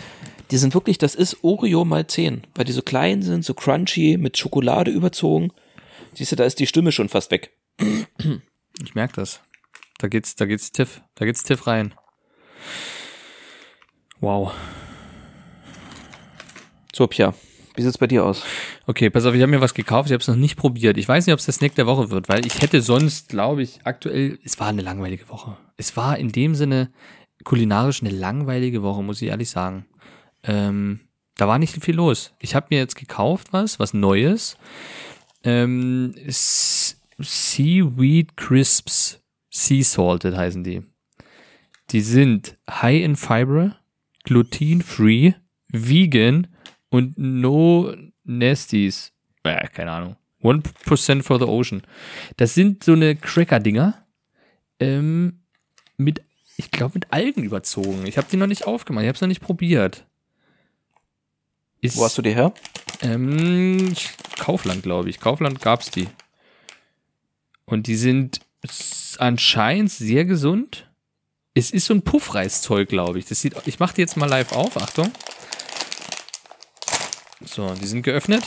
[0.50, 4.16] Die sind wirklich, das ist Oreo mal 10, weil die so klein sind, so crunchy,
[4.16, 5.52] mit Schokolade überzogen.
[6.14, 7.52] Siehst du, da ist die Stimme schon fast weg.
[8.82, 9.40] Ich merk das.
[9.98, 11.92] Da geht's, da geht's tiff, da geht's tiff rein.
[14.20, 14.52] Wow.
[16.94, 17.34] So, Pia,
[17.76, 18.42] wie sieht's bei dir aus?
[18.86, 20.96] Okay, pass auf, ich habe mir was gekauft, ich habe es noch nicht probiert.
[20.96, 23.62] Ich weiß nicht, ob es der Snack der Woche wird, weil ich hätte sonst, glaube
[23.62, 25.56] ich, aktuell, es war eine langweilige Woche.
[25.76, 26.90] Es war in dem Sinne
[27.44, 29.86] kulinarisch eine langweilige Woche, muss ich ehrlich sagen.
[30.48, 31.00] Ähm,
[31.36, 32.32] da war nicht viel los.
[32.40, 34.56] Ich habe mir jetzt gekauft was, was Neues.
[35.44, 36.14] Ähm,
[37.18, 39.20] Seaweed Crisps,
[39.50, 40.82] Sea Salted heißen die.
[41.90, 43.76] Die sind high in fiber,
[44.24, 45.34] gluten-free,
[45.68, 46.48] vegan
[46.90, 47.94] und no
[48.24, 49.12] nasties.
[49.44, 50.16] Äh, keine Ahnung.
[50.42, 51.82] 1% for the ocean.
[52.36, 54.06] Das sind so eine Cracker-Dinger.
[54.80, 55.40] Ähm,
[55.96, 56.22] mit,
[56.56, 58.06] ich glaube, mit Algen überzogen.
[58.06, 59.02] Ich habe die noch nicht aufgemacht.
[59.02, 60.07] Ich habe es noch nicht probiert.
[61.80, 62.52] Ist, Wo hast du die her?
[63.02, 63.94] ähm,
[64.38, 65.20] Kaufland, glaube ich.
[65.20, 66.08] Kaufland gab's die.
[67.64, 68.40] Und die sind
[69.18, 70.90] anscheinend sehr gesund.
[71.54, 73.26] Es ist so ein Puffreiszeug, glaube ich.
[73.26, 74.76] Das sieht, ich mache die jetzt mal live auf.
[74.76, 75.12] Achtung.
[77.44, 78.42] So, die sind geöffnet.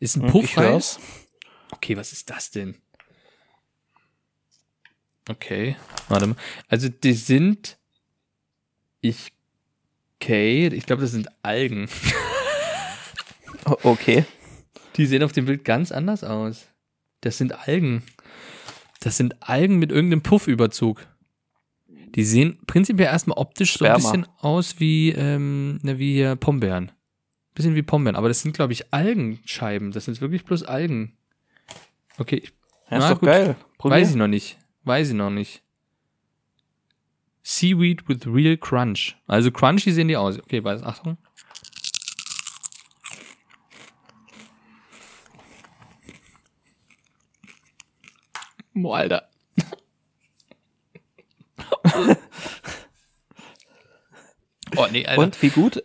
[0.00, 0.98] Ist ein Hm, Puffreis.
[1.72, 2.76] Okay, was ist das denn?
[5.28, 5.76] Okay,
[6.08, 6.36] warte mal.
[6.68, 7.78] Also die sind,
[9.00, 9.32] ich,
[10.20, 11.88] okay, ich glaube, das sind Algen.
[13.82, 14.24] Okay.
[14.96, 16.66] Die sehen auf dem Bild ganz anders aus.
[17.20, 18.02] Das sind Algen.
[19.00, 21.06] Das sind Algen mit irgendeinem Puffüberzug.
[22.14, 23.96] Die sehen prinzipiell erstmal optisch so ein Sperma.
[23.98, 26.90] bisschen aus wie, ähm, ne, wie hier Pombeeren.
[27.54, 29.92] Bisschen wie Pombeeren, aber das sind, glaube ich, Algenscheiben.
[29.92, 31.16] Das sind wirklich bloß Algen.
[32.18, 32.52] Okay, ich,
[32.90, 33.28] Ja, ist doch gut.
[33.28, 33.56] geil.
[33.78, 33.96] Probier.
[33.98, 34.58] weiß ich noch nicht.
[34.84, 35.62] Weiß ich noch nicht.
[37.42, 39.16] Seaweed with real crunch.
[39.26, 40.38] Also crunchy sehen die aus.
[40.38, 41.16] Okay, weiß, Achtung.
[48.74, 49.28] Boah, Alter.
[54.76, 55.22] oh, nee, Alter.
[55.22, 55.82] Und wie gut?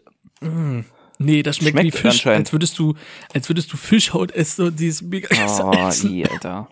[1.18, 2.96] Nee, das schmeckt, Schmeckt wie Fisch, als würdest du,
[3.34, 6.28] als würdest du Fischhaut essen und dieses mega Oh, essen.
[6.28, 6.70] Alter.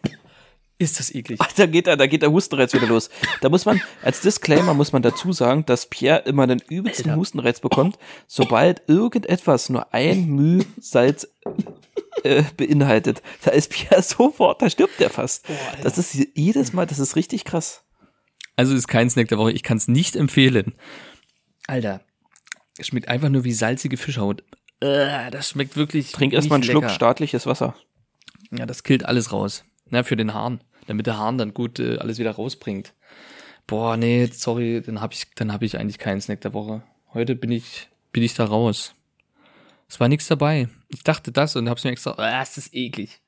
[0.79, 1.39] Ist das eklig.
[1.41, 3.09] Ach, da geht, da, da geht der Hustenreiz wieder los.
[3.41, 7.19] Da muss man, als Disclaimer muss man dazu sagen, dass Pierre immer den übelsten Alter.
[7.19, 7.97] Hustenreiz bekommt,
[8.27, 11.27] sobald irgendetwas nur ein Müh Salz
[12.23, 13.21] äh, beinhaltet.
[13.43, 15.45] Da ist Pierre sofort, da stirbt der fast.
[15.83, 17.83] das ist jedes Mal, das ist richtig krass.
[18.55, 19.51] Also ist kein Snack der Woche.
[19.51, 20.73] Ich kann es nicht empfehlen.
[21.67, 22.01] Alter,
[22.77, 24.43] es schmeckt einfach nur wie salzige Fischhaut.
[24.79, 26.11] Äh, das schmeckt wirklich.
[26.11, 26.93] Trink erstmal einen nicht Schluck lecker.
[26.93, 27.75] staatliches Wasser.
[28.51, 29.63] Ja, das killt alles raus.
[29.93, 30.59] Na, für den Hahn.
[30.87, 32.95] Damit der Hahn dann gut äh, alles wieder rausbringt.
[33.67, 36.81] Boah, nee, sorry, dann habe ich, dann habe ich eigentlich keinen Snack der Woche.
[37.13, 38.95] Heute bin ich, bin ich da raus.
[39.87, 40.67] Es war nichts dabei.
[40.87, 42.15] Ich dachte das und hab's mir extra.
[42.17, 43.21] Ah, ist das eklig.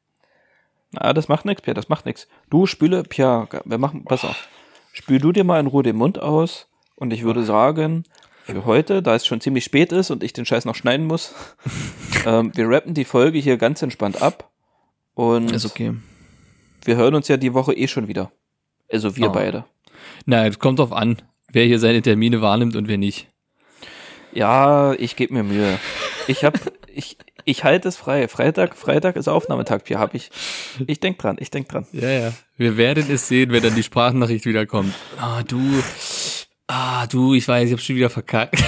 [0.95, 2.27] Ah, das macht nix, Pierre, das macht nix.
[2.49, 4.47] Du spüle, Pierre, wir machen, pass auf.
[4.91, 8.05] Spül du dir mal in Ruhe den Mund aus und ich würde sagen,
[8.43, 11.35] für heute, da es schon ziemlich spät ist und ich den Scheiß noch schneiden muss,
[12.25, 14.49] ähm, wir rappen die Folge hier ganz entspannt ab
[15.13, 15.93] und Ist okay.
[16.85, 18.31] Wir hören uns ja die Woche eh schon wieder.
[18.91, 19.33] Also wir Oh.
[19.33, 19.65] beide.
[20.25, 21.21] Na, es kommt drauf an,
[21.51, 23.27] wer hier seine Termine wahrnimmt und wer nicht.
[24.33, 25.79] Ja, ich gebe mir Mühe.
[26.27, 26.59] Ich hab,
[26.93, 28.27] ich, ich halte es frei.
[28.27, 30.29] Freitag, Freitag ist Aufnahmetag, Pierre, hab ich.
[30.87, 31.85] Ich denk dran, ich denk dran.
[31.91, 32.33] Ja, ja.
[32.57, 34.93] Wir werden es sehen, wenn dann die Sprachnachricht wieder kommt.
[35.19, 35.59] Ah, du.
[36.67, 38.63] Ah, du, ich weiß, ich hab schon wieder verkackt.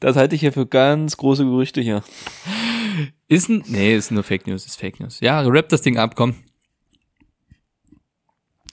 [0.00, 2.02] Das halte ich hier für ganz große Gerüchte hier.
[3.28, 3.64] Ist ein.
[3.66, 5.20] Nee, ist nur Fake News, ist Fake News.
[5.20, 6.34] Ja, rap das Ding ab, komm.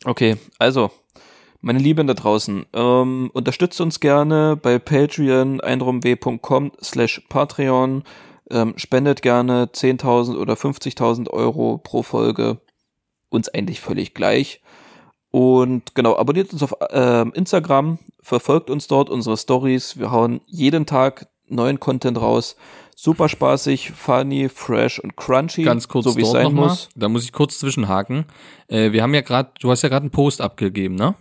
[0.05, 0.91] Okay, also,
[1.61, 8.03] meine Lieben da draußen, ähm, unterstützt uns gerne bei Patreon, einrumw.com slash Patreon,
[8.49, 12.61] ähm, spendet gerne 10.000 oder 50.000 Euro pro Folge,
[13.29, 14.61] uns eigentlich völlig gleich.
[15.31, 20.85] Und genau, abonniert uns auf ähm, Instagram, verfolgt uns dort, unsere Stories, wir hauen jeden
[20.85, 22.55] Tag neuen Content raus.
[22.99, 25.61] Super spaßig, funny, fresh und crunchy.
[25.61, 26.67] Ganz kurz so wie es sein noch mal.
[26.69, 26.89] muss.
[26.95, 28.25] Da muss ich kurz zwischenhaken.
[28.69, 31.13] Äh, wir haben ja gerade, du hast ja gerade einen Post abgegeben, ne?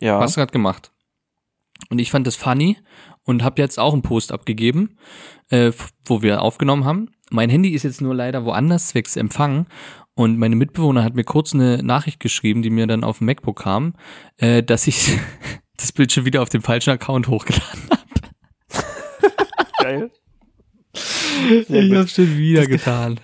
[0.00, 0.18] Ja.
[0.18, 0.90] Hast du gerade gemacht.
[1.88, 2.76] Und ich fand das funny
[3.22, 4.98] und habe jetzt auch einen Post abgegeben,
[5.50, 5.70] äh,
[6.04, 7.12] wo wir aufgenommen haben.
[7.30, 9.66] Mein Handy ist jetzt nur leider woanders zwecks Empfang
[10.14, 13.60] und meine Mitbewohner hat mir kurz eine Nachricht geschrieben, die mir dann auf dem MacBook
[13.60, 13.94] kam,
[14.38, 15.16] äh, dass ich
[15.76, 18.00] das Bild schon wieder auf dem falschen Account hochgeladen habe.
[19.78, 20.10] Geil.
[21.68, 23.18] Ich habe schon wieder getan.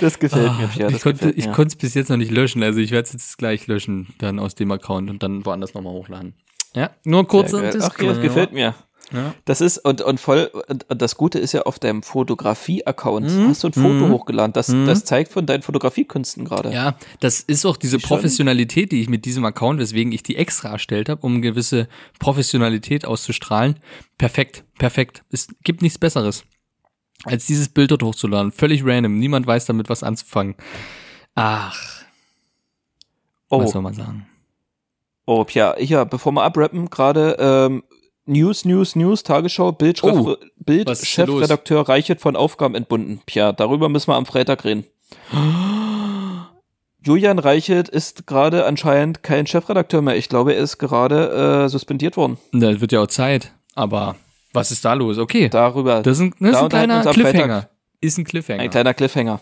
[0.00, 0.84] Das gefällt mir, Ah, Pia.
[0.86, 1.66] Das ich konnte mir.
[1.66, 4.54] es bis jetzt noch nicht löschen, also ich werde es jetzt gleich löschen, dann aus
[4.54, 6.34] dem Account und dann woanders nochmal hochladen.
[6.74, 7.52] Ja, nur kurz.
[7.52, 8.74] Ach, ja, das gefällt mir.
[9.12, 9.34] Ja.
[9.44, 13.48] Das ist, und, und voll, und, und das Gute ist ja, auf deinem Fotografie-Account Mhm.
[13.48, 14.10] hast du ein Foto Mhm.
[14.12, 14.52] hochgeladen.
[14.54, 14.86] Das, Mhm.
[14.86, 16.72] das zeigt von deinen Fotografiekünsten gerade.
[16.72, 17.98] Ja, das ist auch diese.
[17.98, 21.88] Professionalität, die ich mit diesem Account, weswegen ich die extra erstellt habe, um gewisse
[22.20, 23.76] Professionalität auszustrahlen.
[24.16, 25.24] Perfekt, perfekt.
[25.30, 26.44] Es gibt nichts Besseres,
[27.24, 28.52] als dieses Bild dort hochzuladen.
[28.52, 29.18] Völlig random.
[29.18, 30.54] Niemand weiß damit was anzufangen.
[31.34, 31.74] Ach,
[33.48, 34.26] was Oh, soll man sagen?
[35.26, 37.82] oh, Pia, ja, bevor wir abrappen, gerade, ähm,
[38.24, 41.40] News, News, News, Tagesschau, Bild, Oh, Bild was ist hier los?
[41.40, 43.20] Chefredakteur Reichert von Aufgaben entbunden.
[43.26, 44.84] Pia, darüber müssen wir am Freitag reden.
[47.04, 50.16] Julian Reichelt ist gerade anscheinend kein Chefredakteur mehr.
[50.16, 52.38] Ich glaube, er ist gerade äh, suspendiert worden.
[52.52, 53.52] Das wird ja auch Zeit.
[53.74, 54.14] Aber
[54.52, 55.18] was ist da los?
[55.18, 55.48] Okay.
[55.48, 56.02] Darüber.
[56.02, 57.60] Das ist ein, das ist ein kleiner Cliffhanger.
[57.62, 57.70] Freitag.
[58.00, 58.62] Ist ein Cliffhanger.
[58.62, 59.40] Ein kleiner Cliffhanger.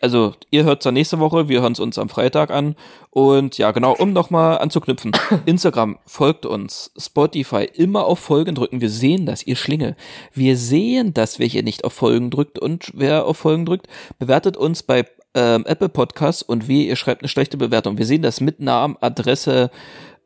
[0.00, 2.76] Also, ihr hört es dann nächste Woche, wir hören es uns am Freitag an.
[3.10, 5.12] Und ja, genau, um nochmal anzuknüpfen.
[5.46, 6.92] Instagram, folgt uns.
[6.96, 8.80] Spotify, immer auf Folgen drücken.
[8.80, 9.96] Wir sehen das, ihr Schlinge.
[10.32, 13.88] Wir sehen das, wer hier nicht auf Folgen drückt und wer auf Folgen drückt.
[14.18, 15.04] Bewertet uns bei
[15.34, 17.98] ähm, Apple Podcasts und wie ihr schreibt eine schlechte Bewertung.
[17.98, 19.70] Wir sehen das mit Namen, Adresse,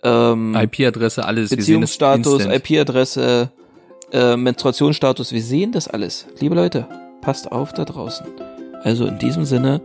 [0.03, 1.51] ähm, IP-Adresse, alles.
[1.51, 2.45] Beziehungsstatus.
[2.45, 3.53] IP-Adresse,
[4.13, 6.27] äh, Menstruationsstatus, wir sehen das alles.
[6.41, 6.87] Liebe Leute,
[7.21, 8.27] passt auf da draußen.
[8.83, 9.81] Also in diesem Sinne,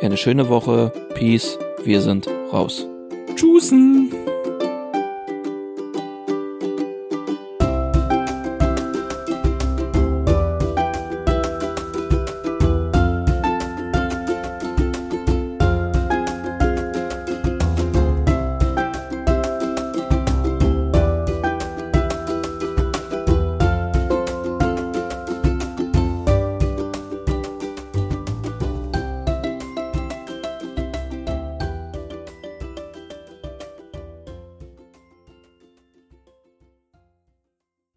[0.00, 2.86] eine schöne Woche, Peace, wir sind raus.
[3.34, 4.12] Tschüssen.